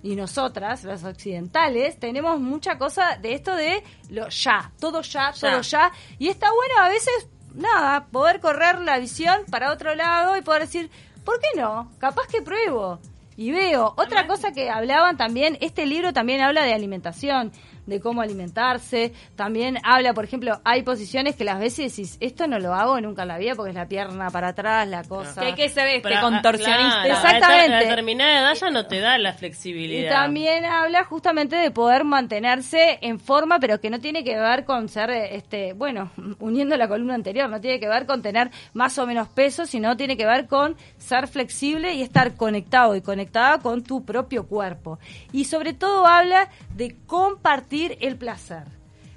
y 0.05 0.17
nosotras, 0.17 0.85
los 0.85 1.03
occidentales, 1.03 1.99
tenemos 1.99 2.39
mucha 2.39 2.77
cosa 2.77 3.17
de 3.17 3.33
esto 3.33 3.57
de 3.57 3.83
lo 4.11 4.29
ya, 4.29 4.71
todo 4.79 5.01
ya, 5.01 5.33
Ya. 5.33 5.41
todo 5.41 5.61
ya. 5.63 5.93
Y 6.19 6.29
está 6.29 6.49
bueno 6.53 6.75
a 6.83 6.89
veces, 6.91 7.27
nada, 7.55 8.05
poder 8.13 8.39
correr 8.39 8.81
la 8.81 8.99
visión 8.99 9.41
para 9.51 9.73
otro 9.73 9.95
lado 9.95 10.37
y 10.37 10.43
poder 10.43 10.61
decir, 10.63 10.91
¿por 11.25 11.41
qué 11.41 11.59
no? 11.59 11.91
Capaz 11.99 12.27
que 12.27 12.43
pruebo. 12.43 12.99
Y 13.39 13.51
veo, 13.51 13.95
otra 13.97 14.27
cosa 14.27 14.53
que 14.53 14.69
hablaban 14.69 15.17
también, 15.17 15.57
este 15.63 15.87
libro 15.87 16.13
también 16.13 16.43
habla 16.43 16.65
de 16.65 16.75
alimentación, 16.75 17.51
de 17.87 18.01
cómo 18.01 18.23
alimentarse. 18.23 19.13
También 19.37 19.79
habla, 19.83 20.15
por 20.15 20.25
ejemplo, 20.25 20.61
hay 20.65 20.83
posiciones 20.83 21.37
que 21.37 21.45
las 21.45 21.59
veces 21.59 21.91
decís, 21.95 22.17
esto 22.21 22.47
no 22.47 22.59
lo 22.59 22.75
hago 22.75 23.01
nunca 23.01 23.23
en 23.23 23.29
la 23.29 23.39
vida 23.39 23.55
porque 23.55 23.71
es 23.71 23.77
la 23.77 23.87
pierna 23.87 24.31
para 24.31 24.49
atrás, 24.49 24.89
la 24.89 25.05
cosa. 25.05 25.41
Que 25.41 25.49
hay 25.49 25.55
que 25.55 25.69
ser 25.69 25.89
este 25.89 26.15
ah, 26.15 26.21
contorsionista. 26.21 27.03
claro, 27.03 27.15
Exactamente. 27.15 27.75
A 27.75 27.81
determinada 27.81 28.41
edad 28.41 28.55
ya 28.55 28.71
no 28.71 28.87
te 28.87 29.01
da 29.01 29.19
la 29.19 29.31
Y 29.31 29.33
flexibilidad. 29.35 30.11
también 30.11 30.65
habla 30.65 31.05
justamente 31.05 31.57
de 31.57 31.71
poder 31.71 32.05
mantenerse 32.05 32.99
en 33.03 33.21
forma, 33.21 33.59
pero 33.59 33.81
que 33.81 33.91
no 33.91 34.01
tiene 34.01 34.25
que 34.25 34.39
ver 34.39 34.65
con 34.65 34.89
ser, 34.89 35.11
este, 35.11 35.73
bueno, 35.73 36.11
uniendo 36.41 36.77
la 36.77 36.89
columna 36.89 37.15
anterior, 37.15 37.49
no 37.49 37.61
tiene 37.61 37.81
que 37.81 37.89
ver 37.89 38.07
con 38.07 38.23
tener 38.23 38.51
más 38.73 38.99
o 38.99 39.07
menos 39.07 39.29
peso, 39.29 39.67
sino 39.67 39.97
tiene 39.97 40.17
que 40.17 40.27
ver 40.27 40.47
con 40.47 40.77
ser 40.99 41.29
flexible 41.29 41.95
y 41.95 42.03
estar 42.03 42.35
conectado 42.35 42.97
y 42.97 43.03
conectada 43.03 43.59
con 43.59 43.83
tu 43.83 44.05
propio 44.05 44.47
cuerpo. 44.47 44.99
Y 45.33 45.45
sobre 45.45 45.73
todo 45.73 46.07
habla 46.07 46.49
de 46.75 46.97
compartir 47.07 47.74
el 48.01 48.17
placer. 48.17 48.65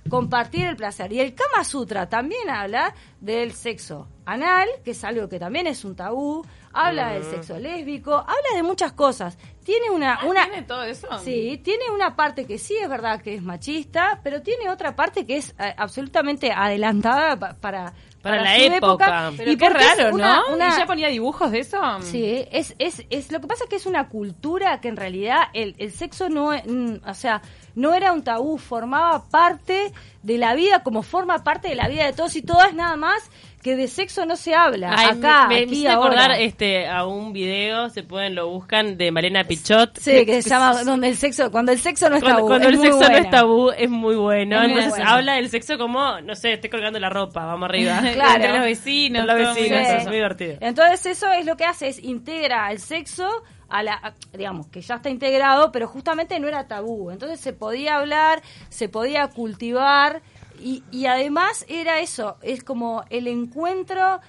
Compartir 0.09 0.65
el 0.65 0.77
placer. 0.77 1.11
Y 1.11 1.19
el 1.19 1.35
Kama 1.35 1.65
Sutra 1.65 2.07
también 2.07 2.49
habla 2.49 2.93
del 3.19 3.51
sexo 3.51 4.07
anal, 4.25 4.67
que 4.85 4.91
es 4.91 5.03
algo 5.03 5.27
que 5.27 5.37
también 5.37 5.67
es 5.67 5.83
un 5.83 5.97
tabú, 5.97 6.45
habla 6.71 7.11
del 7.13 7.23
sexo 7.23 7.59
lésbico, 7.59 8.13
habla 8.15 8.55
de 8.55 8.63
muchas 8.63 8.93
cosas. 8.93 9.37
Tiene 9.65 9.89
una, 9.89 10.19
una 10.25 10.45
¿Tiene 10.45 10.61
todo 10.63 10.83
eso? 10.83 11.07
Sí, 11.19 11.59
tiene 11.61 11.89
una 11.93 12.15
parte 12.15 12.45
que 12.45 12.57
sí 12.57 12.77
es 12.81 12.87
verdad 12.87 13.21
que 13.21 13.35
es 13.35 13.41
machista, 13.43 14.21
pero 14.23 14.41
tiene 14.41 14.69
otra 14.69 14.95
parte 14.95 15.25
que 15.25 15.37
es 15.37 15.53
eh, 15.59 15.73
absolutamente 15.75 16.53
adelantada 16.53 17.35
pa- 17.37 17.53
para, 17.55 17.93
Para 18.29 18.41
la 18.43 18.57
época. 18.57 19.31
Pero 19.37 19.51
y 19.51 19.57
qué 19.57 19.69
raro, 19.69 20.13
una- 20.15 20.35
¿no? 20.37 20.53
una- 20.55 20.69
¿Y 20.75 20.77
ya 20.79 20.85
ponía 20.85 21.07
dibujos 21.07 21.51
de 21.51 21.59
eso? 21.59 21.79
Sí, 22.01 22.45
es, 22.51 22.75
es, 22.79 23.03
es, 23.09 23.31
lo 23.31 23.39
que 23.39 23.47
pasa 23.47 23.63
es 23.65 23.69
que 23.69 23.75
es 23.77 23.85
una 23.85 24.07
cultura 24.09 24.79
que 24.81 24.87
en 24.89 24.97
realidad 24.97 25.37
el, 25.53 25.75
el 25.77 25.91
sexo 25.91 26.29
no, 26.29 26.51
mm, 26.51 27.07
o 27.07 27.13
sea, 27.13 27.41
no 27.75 27.93
era 27.93 28.11
un 28.13 28.23
tabú, 28.23 28.57
formaba 28.57 29.23
parte 29.29 29.91
de 30.23 30.37
la 30.37 30.53
vida, 30.55 30.83
como 30.83 31.03
forma 31.03 31.43
parte 31.43 31.67
de 31.69 31.75
la 31.75 31.87
vida 31.87 32.05
de 32.05 32.13
todos 32.13 32.35
y 32.35 32.41
todas, 32.41 32.73
nada 32.73 32.95
más 32.95 33.29
que 33.67 33.75
de 33.75 33.87
sexo 33.87 34.25
no 34.25 34.35
se 34.37 34.55
habla. 34.55 34.93
Ay, 34.97 35.17
acá, 35.17 35.47
me, 35.47 35.55
me 35.57 35.61
aquí, 35.63 35.87
acordar 35.87 36.31
este, 36.39 36.87
a 36.87 37.05
un 37.05 37.33
video, 37.33 37.89
se 37.89 38.03
pueden, 38.03 38.33
lo 38.35 38.47
buscan, 38.49 38.97
de 38.97 39.11
Malena 39.11 39.43
Pichot. 39.43 39.97
Sí, 39.99 40.25
que 40.25 40.41
se 40.41 40.49
llama 40.49 40.83
donde 40.83 41.09
el 41.09 41.17
sexo, 41.17 41.51
cuando 41.51 41.71
el 41.73 41.79
sexo 41.79 42.09
no 42.09 42.15
es 42.15 42.21
Cuando, 42.23 42.37
tabú. 42.39 42.47
cuando 42.47 42.67
es 42.69 42.73
el 42.73 42.79
muy 42.79 42.87
sexo 42.87 43.11
no 43.11 43.17
es 43.17 43.29
tabú, 43.29 43.69
es 43.71 43.89
muy 43.89 44.15
bueno. 44.15 44.55
Es 44.55 44.61
muy 44.61 44.71
Entonces 44.71 44.89
bueno. 44.91 45.09
habla 45.09 45.33
del 45.33 45.49
sexo 45.49 45.77
como, 45.77 46.21
no 46.21 46.35
sé, 46.35 46.53
estoy 46.53 46.69
colgando 46.69 46.97
la 46.99 47.09
ropa, 47.09 47.45
vamos 47.45 47.67
arriba. 47.69 47.99
Claro. 47.99 48.35
Entre 48.35 48.53
los 48.53 48.61
vecinos. 48.61 49.19
Entre 49.21 49.35
los 49.43 49.55
vecinos, 49.55 49.79
Sí. 49.87 49.93
es 49.97 50.03
muy 50.05 50.15
divertido. 50.15 50.55
Entonces 50.61 51.05
eso 51.05 51.29
es 51.31 51.45
lo 51.45 51.57
que 51.57 51.65
hace, 51.65 51.89
es 51.89 52.01
integra 52.03 52.71
el 52.71 52.79
sexo 52.79 53.27
a 53.69 53.83
la, 53.83 53.93
a- 53.95 54.13
digamos, 54.37 54.67
que 54.67 54.79
ya 54.79 54.95
está 54.95 55.09
integrado, 55.09 55.73
pero 55.73 55.87
justamente 55.89 56.39
no 56.39 56.47
era 56.47 56.67
tabú. 56.67 57.11
Entonces 57.11 57.39
se 57.41 57.51
podía 57.51 57.97
hablar, 57.97 58.41
se 58.69 58.87
podía 58.87 59.27
cultivar 59.27 60.21
y, 60.59 60.83
y 60.91 61.05
además 61.05 61.65
era 61.67 61.99
eso, 61.99 62.37
es 62.41 62.63
como 62.63 63.03
el 63.09 63.27
encuentro 63.27 64.19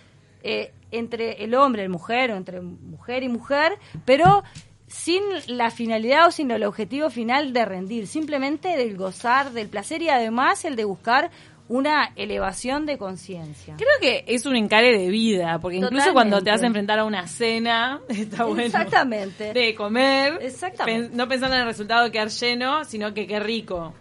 eh, 0.43 0.73
entre 0.91 1.45
el 1.45 1.55
hombre, 1.55 1.83
el 1.83 1.89
mujer, 1.89 2.31
o 2.33 2.37
entre 2.37 2.61
mujer 2.61 3.23
y 3.23 3.29
mujer, 3.29 3.79
pero 4.05 4.43
sin 4.87 5.23
la 5.49 5.71
finalidad 5.71 6.29
o 6.29 6.31
sin 6.31 6.51
el 6.51 6.65
objetivo 6.65 7.11
final 7.11 7.53
de 7.53 7.65
rendir, 7.65 8.07
simplemente 8.07 8.77
del 8.77 8.97
gozar, 8.97 9.53
del 9.53 9.69
placer 9.69 10.01
y 10.03 10.09
además 10.09 10.65
el 10.65 10.77
de 10.77 10.85
buscar 10.85 11.31
una 11.69 12.13
elevación 12.17 12.87
de 12.87 12.97
conciencia. 12.97 13.75
Creo 13.77 13.91
que 14.01 14.25
es 14.27 14.47
un 14.47 14.57
encare 14.57 14.97
de 14.97 15.09
vida, 15.11 15.59
porque 15.61 15.77
incluso 15.77 16.15
cuando 16.15 16.41
te 16.41 16.51
vas 16.51 16.63
a 16.63 16.67
enfrentar 16.67 16.99
a 16.99 17.05
una 17.05 17.27
cena, 17.29 18.01
está 18.09 18.45
bueno. 18.45 18.63
Exactamente. 18.63 19.53
De 19.53 19.75
comer, 19.75 20.39
Exactamente. 20.41 21.09
pen- 21.09 21.17
no 21.19 21.29
pensando 21.29 21.57
en 21.57 21.61
el 21.63 21.67
resultado 21.69 22.05
de 22.05 22.11
quedar 22.11 22.31
lleno, 22.31 22.85
sino 22.87 23.13
que 23.13 23.27
qué 23.27 23.39
rico. 23.41 23.93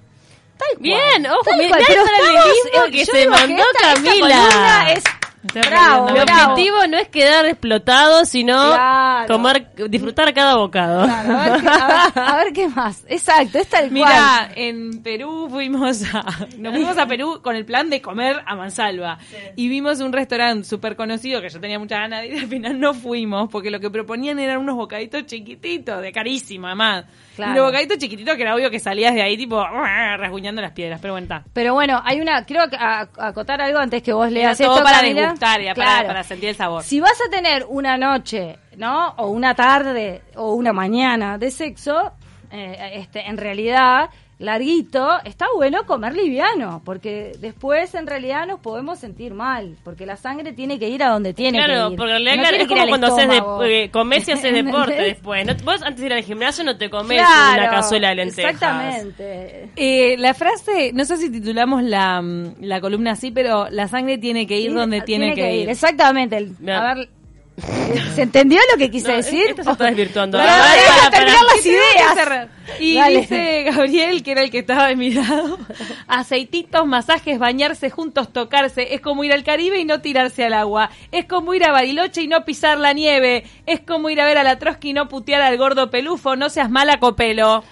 Tal 0.57 0.67
cual. 0.69 0.77
Bien, 0.79 1.25
ojo, 1.27 1.43
Tal 1.43 1.57
mirá 1.57 1.69
cual, 1.77 1.81
el 1.89 1.95
paralelismo 2.05 2.85
que 2.91 2.97
yo 2.99 3.05
se 3.05 3.17
digo 3.17 3.31
mandó 3.31 3.63
esta- 3.63 3.93
esta 3.93 4.03
Camila. 4.03 4.37
columna 4.49 4.91
es 4.91 4.97
Estoy 5.03 5.26
bravo. 5.53 6.09
El 6.09 6.23
bravo. 6.23 6.51
objetivo 6.53 6.87
no 6.87 6.97
es 6.97 7.07
quedar 7.09 7.45
explotado, 7.45 8.25
sino 8.25 8.53
Claro. 8.73 9.27
tomar, 9.27 9.73
disfrutar 9.89 10.33
cada 10.33 10.55
bocado. 10.57 11.03
Claro, 11.05 11.33
a, 11.37 11.49
ver 11.49 11.61
qué, 11.61 11.67
a 11.67 11.87
ver- 11.87 12.23
a 12.29 12.35
ver 12.37 12.53
qué 12.53 12.67
más. 12.69 13.03
Exacto, 13.07 13.57
es 13.59 13.67
tal 13.67 13.83
cual. 13.89 13.91
Mira, 13.93 14.49
en 14.55 15.01
Perú 15.03 15.47
fuimos 15.49 16.03
a, 16.13 16.23
nos 16.57 16.73
fuimos 16.73 16.97
a 16.97 17.05
Perú 17.07 17.39
con 17.43 17.55
el 17.55 17.65
plan 17.65 17.89
de 17.89 18.01
comer 18.01 18.41
a 18.45 18.55
mansalva 18.55 19.17
y 19.55 19.67
vimos 19.67 19.99
un 19.99 20.13
restaurante 20.13 20.63
súper 20.67 20.95
conocido 20.95 21.41
que 21.41 21.49
yo 21.49 21.59
tenía 21.59 21.79
mucha 21.79 21.97
ganas 21.99 22.21
de 22.21 22.27
ir, 22.27 22.39
al 22.39 22.47
final 22.47 22.79
no 22.79 22.93
fuimos 22.93 23.49
porque 23.51 23.71
lo 23.71 23.79
que 23.79 23.89
proponían 23.89 24.39
eran 24.39 24.57
unos 24.59 24.75
bocaditos 24.75 25.25
chiquititos, 25.25 26.01
de 26.01 26.11
carísimo 26.11 26.67
además. 26.67 27.05
Claro. 27.35 27.51
Y 27.51 27.55
los 27.55 27.65
bocaditos 27.67 27.97
chiquititos 27.99 28.35
que 28.35 28.41
era 28.41 28.55
obvio 28.55 28.71
que 28.71 28.79
salías 28.79 29.13
de 29.13 29.21
ahí 29.21 29.37
tipo 29.37 29.63
rasguñando 30.17 30.61
las 30.61 30.71
piedras, 30.71 30.99
pero 31.01 31.13
bueno, 31.13 31.25
está. 31.25 31.43
Pero 31.53 31.73
bueno, 31.75 32.01
hay 32.03 32.19
una, 32.19 32.43
quiero 32.45 32.63
ac- 32.63 32.77
a- 32.79 33.27
acotar 33.27 33.61
algo 33.61 33.77
antes 33.79 34.01
que 34.01 34.11
vos 34.13 34.25
Era 34.27 34.33
leas 34.33 34.57
todo 34.57 34.71
esto, 34.73 34.83
para 34.83 34.99
Camila. 35.01 35.21
Para, 35.39 35.73
Claro. 35.73 36.07
para 36.07 36.23
sentir 36.23 36.49
el 36.49 36.55
sabor. 36.55 36.83
Si 36.83 36.99
vas 36.99 37.19
a 37.25 37.29
tener 37.29 37.65
una 37.67 37.97
noche, 37.97 38.57
¿no? 38.77 39.09
O 39.17 39.27
una 39.27 39.55
tarde 39.55 40.21
o 40.35 40.53
una 40.53 40.73
mañana 40.73 41.37
de 41.37 41.51
sexo, 41.51 42.11
eh, 42.51 42.91
este, 42.95 43.27
en 43.27 43.37
realidad, 43.37 44.09
larguito, 44.39 45.09
está 45.25 45.47
bueno 45.55 45.85
comer 45.85 46.13
liviano, 46.13 46.81
porque 46.85 47.31
después 47.39 47.93
en 47.95 48.05
realidad 48.05 48.45
nos 48.45 48.59
podemos 48.59 48.99
sentir 48.99 49.33
mal, 49.33 49.75
porque 49.83 50.05
la 50.05 50.15
sangre 50.15 50.53
tiene 50.53 50.77
que 50.77 50.89
ir 50.89 51.01
a 51.03 51.09
donde 51.09 51.33
tiene 51.33 51.57
que 51.57 51.65
Claro, 51.65 51.91
ir. 51.91 51.97
porque 51.97 52.11
en 52.15 52.23
realidad 52.23 52.35
No 52.35 52.41
claro, 52.41 52.55
es 52.57 52.61
que 52.63 52.67
como 52.69 52.87
cuando 52.87 53.07
haces 53.07 53.27
de, 53.29 53.83
eh, 53.83 53.89
comés 53.89 54.27
y 54.27 54.31
haces 54.31 54.53
deporte 54.65 55.01
después. 55.01 55.45
No- 55.45 55.55
vos 55.65 55.81
antes 55.81 56.01
de 56.01 56.05
ir 56.05 56.13
al 56.13 56.23
gimnasio 56.23 56.63
no 56.63 56.77
te 56.77 56.89
comes 56.89 57.17
Claro, 57.17 57.61
una 57.63 57.69
cazuela 57.71 58.09
de 58.09 58.15
lentejas. 58.15 58.51
Exactamente. 58.53 59.69
Eh, 59.75 60.15
la 60.19 60.33
frase, 60.33 60.91
no 60.93 61.03
sé 61.05 61.17
si 61.17 61.31
titulamos 61.31 61.83
la, 61.83 62.21
la 62.59 62.79
columna 62.81 63.11
así, 63.13 63.31
pero 63.31 63.67
la 63.71 63.87
sangre 63.87 64.17
tiene 64.17 64.45
que 64.45 64.59
ir 64.59 64.73
donde 64.73 65.01
tiene, 65.01 65.33
que, 65.33 65.55
ir. 65.57 65.69
Exactamente. 65.69 66.37
El- 66.37 66.69
a 66.69 66.93
ver, 66.93 67.09
¿se 68.15 68.21
entendió 68.21 68.59
lo 68.71 68.77
que 68.77 68.91
quise 68.91 69.09
No, 69.09 69.17
decir? 69.17 69.47
esto 69.49 69.63
se 69.63 69.71
está 69.71 69.85
desvirtuando. 69.85 70.37
Para, 70.37 70.51
para, 70.51 70.99
para, 70.99 71.09
terminar 71.09 71.43
las 71.55 71.65
ideas. 71.65 72.47
Y 72.79 72.95
Dale. 72.95 73.21
dice 73.21 73.63
Gabriel, 73.63 74.21
que 74.23 74.31
era 74.31 74.41
el 74.43 74.51
que 74.51 74.59
estaba 74.59 74.87
de 74.87 74.95
mi 74.95 75.11
lado, 75.11 75.57
aceititos, 76.07 76.85
masajes, 76.85 77.39
bañarse 77.39 77.89
juntos, 77.89 78.31
tocarse, 78.31 78.93
es 78.93 79.01
como 79.01 79.23
ir 79.23 79.33
al 79.33 79.43
Caribe 79.43 79.79
y 79.79 79.85
no 79.85 80.01
tirarse 80.01 80.45
al 80.45 80.53
agua, 80.53 80.89
es 81.11 81.25
como 81.25 81.53
ir 81.53 81.63
a 81.63 81.71
Bariloche 81.71 82.21
y 82.21 82.27
no 82.27 82.45
pisar 82.45 82.77
la 82.77 82.93
nieve, 82.93 83.45
es 83.65 83.79
como 83.79 84.09
ir 84.09 84.21
a 84.21 84.25
ver 84.25 84.37
a 84.37 84.43
la 84.43 84.59
Trotsky 84.59 84.89
y 84.89 84.93
no 84.93 85.07
putear 85.07 85.41
al 85.41 85.57
gordo 85.57 85.89
pelufo, 85.89 86.35
no 86.35 86.49
seas 86.49 86.69
mala 86.69 86.99
copelo. 86.99 87.63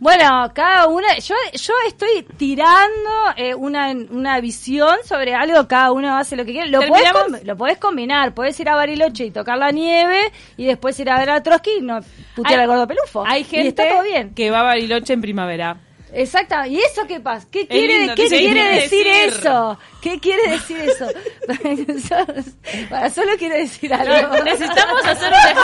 Bueno, 0.00 0.50
cada 0.54 0.86
una, 0.88 1.16
yo, 1.18 1.34
yo 1.52 1.72
estoy 1.86 2.26
tirando 2.36 3.10
eh, 3.36 3.54
una, 3.54 3.90
una 4.10 4.40
visión 4.40 4.96
sobre 5.04 5.34
algo, 5.34 5.66
cada 5.68 5.92
uno 5.92 6.16
hace 6.16 6.36
lo 6.36 6.44
que 6.44 6.52
quiere. 6.52 6.68
Lo 6.68 6.80
podés, 6.86 7.12
com- 7.12 7.38
lo 7.42 7.56
podés 7.56 7.78
combinar, 7.78 8.34
podés 8.34 8.58
ir 8.60 8.68
a 8.68 8.74
Bariloche 8.76 9.24
y 9.26 9.30
tocar 9.30 9.56
la 9.58 9.70
nieve 9.70 10.32
y 10.56 10.64
después 10.66 10.98
ir 11.00 11.10
a 11.10 11.18
ver 11.18 11.30
a 11.30 11.42
Trotsky 11.42 11.78
y 11.78 11.82
no 11.82 12.00
putear 12.34 12.60
al 12.60 12.66
gordo 12.66 12.86
pelufo. 12.86 13.24
Hay 13.26 13.42
Y 13.42 13.44
gente 13.44 13.68
está 13.68 13.88
todo 13.88 14.02
bien. 14.02 14.34
que 14.34 14.50
va 14.50 14.60
a 14.60 14.64
Bariloche 14.64 15.12
en 15.12 15.20
primavera. 15.20 15.76
Exacto. 16.16 16.54
¿Y 16.68 16.78
eso 16.78 17.06
qué 17.08 17.18
pasa? 17.18 17.44
¿Qué 17.50 17.66
quiere, 17.66 17.98
lindo, 17.98 18.14
¿qué 18.14 18.28
¿qué 18.28 18.38
quiere 18.38 18.64
decir, 18.74 19.04
decir? 19.04 19.28
eso? 19.40 19.78
¿Qué 20.00 20.20
quiere 20.20 20.48
decir 20.50 20.76
eso? 20.78 21.06
Para 22.90 23.10
solo 23.10 23.32
quiere 23.36 23.58
decir 23.58 23.92
algo. 23.92 24.44
Necesitamos 24.44 25.04
hacer 25.04 25.32
un 25.32 25.63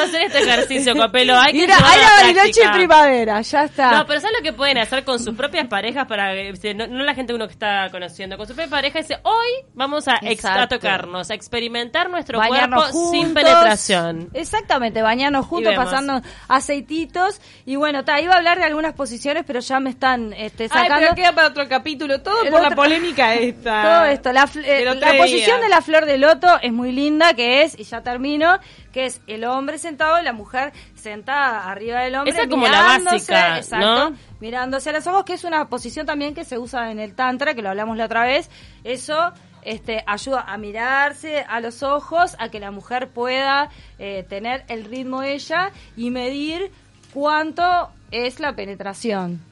hacer 0.00 0.22
este 0.22 0.38
ejercicio, 0.38 0.94
Copelo. 0.96 1.38
Hay 1.38 1.52
que 1.52 1.64
hay 1.64 1.70
a 1.72 2.22
Bariloche 2.22 2.62
primavera, 2.72 3.40
ya 3.42 3.64
está. 3.64 3.92
No, 3.92 4.06
pero 4.06 4.20
¿sabes 4.20 4.36
lo 4.38 4.42
que 4.42 4.52
pueden 4.52 4.78
hacer 4.78 5.04
con 5.04 5.18
sus 5.18 5.34
propias 5.34 5.66
parejas 5.68 6.06
para 6.06 6.34
eh, 6.34 6.52
no, 6.74 6.86
no 6.86 7.04
la 7.04 7.14
gente 7.14 7.34
uno 7.34 7.46
que 7.46 7.52
está 7.52 7.88
conociendo, 7.90 8.36
con 8.36 8.46
su 8.46 8.54
propia 8.54 8.70
pareja 8.70 8.98
dice, 9.00 9.18
hoy 9.22 9.48
vamos 9.74 10.08
a, 10.08 10.18
ex- 10.22 10.44
a 10.44 10.66
tocarnos, 10.68 11.30
a 11.30 11.34
experimentar 11.34 12.08
nuestro 12.10 12.38
bañarnos 12.38 12.90
cuerpo 12.90 13.10
sin 13.10 13.34
penetración. 13.34 14.30
Exactamente, 14.34 15.02
bañarnos 15.02 15.46
juntos, 15.46 15.74
pasando 15.74 16.20
aceititos. 16.48 17.40
Y 17.66 17.76
bueno, 17.76 18.04
ta, 18.04 18.20
iba 18.20 18.34
a 18.34 18.36
hablar 18.38 18.58
de 18.58 18.64
algunas 18.64 18.94
posiciones, 18.94 19.44
pero 19.46 19.60
ya 19.60 19.80
me 19.80 19.90
están 19.90 20.32
este, 20.32 20.64
Ay, 20.64 20.68
sacando. 20.68 20.96
pero 21.00 21.14
queda 21.14 21.32
para 21.32 21.48
otro 21.48 21.68
capítulo, 21.68 22.20
todo 22.22 22.42
El 22.44 22.50
por 22.50 22.62
la 22.62 22.70
polémica 22.70 23.34
esta. 23.34 23.82
todo 23.82 24.04
esto. 24.06 24.32
La, 24.32 24.48
eh, 24.64 24.84
la 24.84 25.16
posición 25.16 25.60
de 25.60 25.68
la 25.68 25.80
flor 25.82 26.06
de 26.06 26.18
loto 26.18 26.48
es 26.62 26.72
muy 26.72 26.92
linda, 26.92 27.34
que 27.34 27.62
es, 27.62 27.78
y 27.78 27.84
ya 27.84 28.02
termino, 28.02 28.58
que 28.92 29.06
es 29.06 29.20
el 29.26 29.44
hombre 29.44 29.78
sentado 29.78 30.20
y 30.20 30.24
la 30.24 30.32
mujer 30.32 30.72
sentada 30.94 31.70
arriba 31.70 32.00
del 32.00 32.14
hombre. 32.14 32.32
Esa 32.32 32.42
es 32.42 32.48
como 32.48 32.68
la 32.68 32.82
mirándose, 32.82 33.32
básica, 33.32 33.58
exacto, 33.58 34.10
¿no? 34.10 34.16
Mirándose 34.40 34.90
a 34.90 34.92
los 34.92 35.06
ojos, 35.06 35.24
que 35.24 35.34
es 35.34 35.44
una 35.44 35.68
posición 35.68 36.06
también 36.06 36.34
que 36.34 36.44
se 36.44 36.58
usa 36.58 36.90
en 36.90 37.00
el 37.00 37.14
Tantra, 37.14 37.54
que 37.54 37.62
lo 37.62 37.70
hablamos 37.70 37.96
la 37.96 38.04
otra 38.04 38.24
vez. 38.24 38.50
Eso 38.84 39.32
este, 39.62 40.04
ayuda 40.06 40.44
a 40.46 40.58
mirarse 40.58 41.44
a 41.48 41.60
los 41.60 41.82
ojos, 41.82 42.36
a 42.38 42.50
que 42.50 42.60
la 42.60 42.70
mujer 42.70 43.08
pueda 43.08 43.70
eh, 43.98 44.24
tener 44.28 44.64
el 44.68 44.84
ritmo 44.84 45.22
ella 45.22 45.70
y 45.96 46.10
medir 46.10 46.70
cuánto 47.12 47.90
es 48.10 48.40
la 48.40 48.54
penetración. 48.54 49.51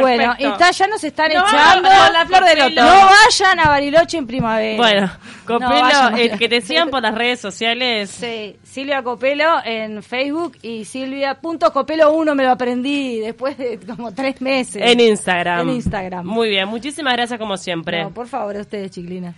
Bueno, 0.00 0.34
está, 0.38 0.70
ya 0.70 0.86
nos 0.86 1.04
están 1.04 1.32
No, 1.32 1.44
echando. 1.46 1.88
la 1.88 2.26
flor 2.26 2.44
de 2.44 2.56
loto. 2.56 2.82
No 2.82 3.06
vayan 3.08 3.60
a 3.60 3.68
Bariloche 3.68 4.18
en 4.18 4.26
primavera. 4.26 4.76
Bueno, 4.76 5.00
No 5.02 5.44
Copelo, 5.44 5.70
vayan 5.70 6.18
eh, 6.18 6.38
que 6.38 6.48
te 6.48 6.60
sigan 6.60 6.90
por 6.90 7.02
las 7.02 7.14
redes 7.14 7.40
sociales. 7.40 8.10
Sí, 8.10 8.56
Silvia 8.62 9.02
Copelo 9.02 9.58
en 9.64 10.02
Facebook 10.02 10.56
y 10.62 10.84
Silvia.copelo1 10.84 12.34
me 12.34 12.44
lo 12.44 12.50
aprendí 12.50 13.20
después 13.20 13.58
de 13.58 13.78
como 13.78 14.12
tres 14.12 14.40
meses. 14.40 14.82
En 14.84 15.00
Instagram. 15.00 15.68
En 15.68 15.74
Instagram. 15.76 16.26
Muy 16.26 16.48
bien, 16.48 16.68
muchísimas 16.68 17.12
gracias 17.14 17.38
como 17.38 17.56
siempre. 17.56 18.02
No, 18.02 18.10
por 18.10 18.26
favor, 18.28 18.56
a 18.56 18.60
ustedes, 18.60 18.90
chiclina. 18.90 19.34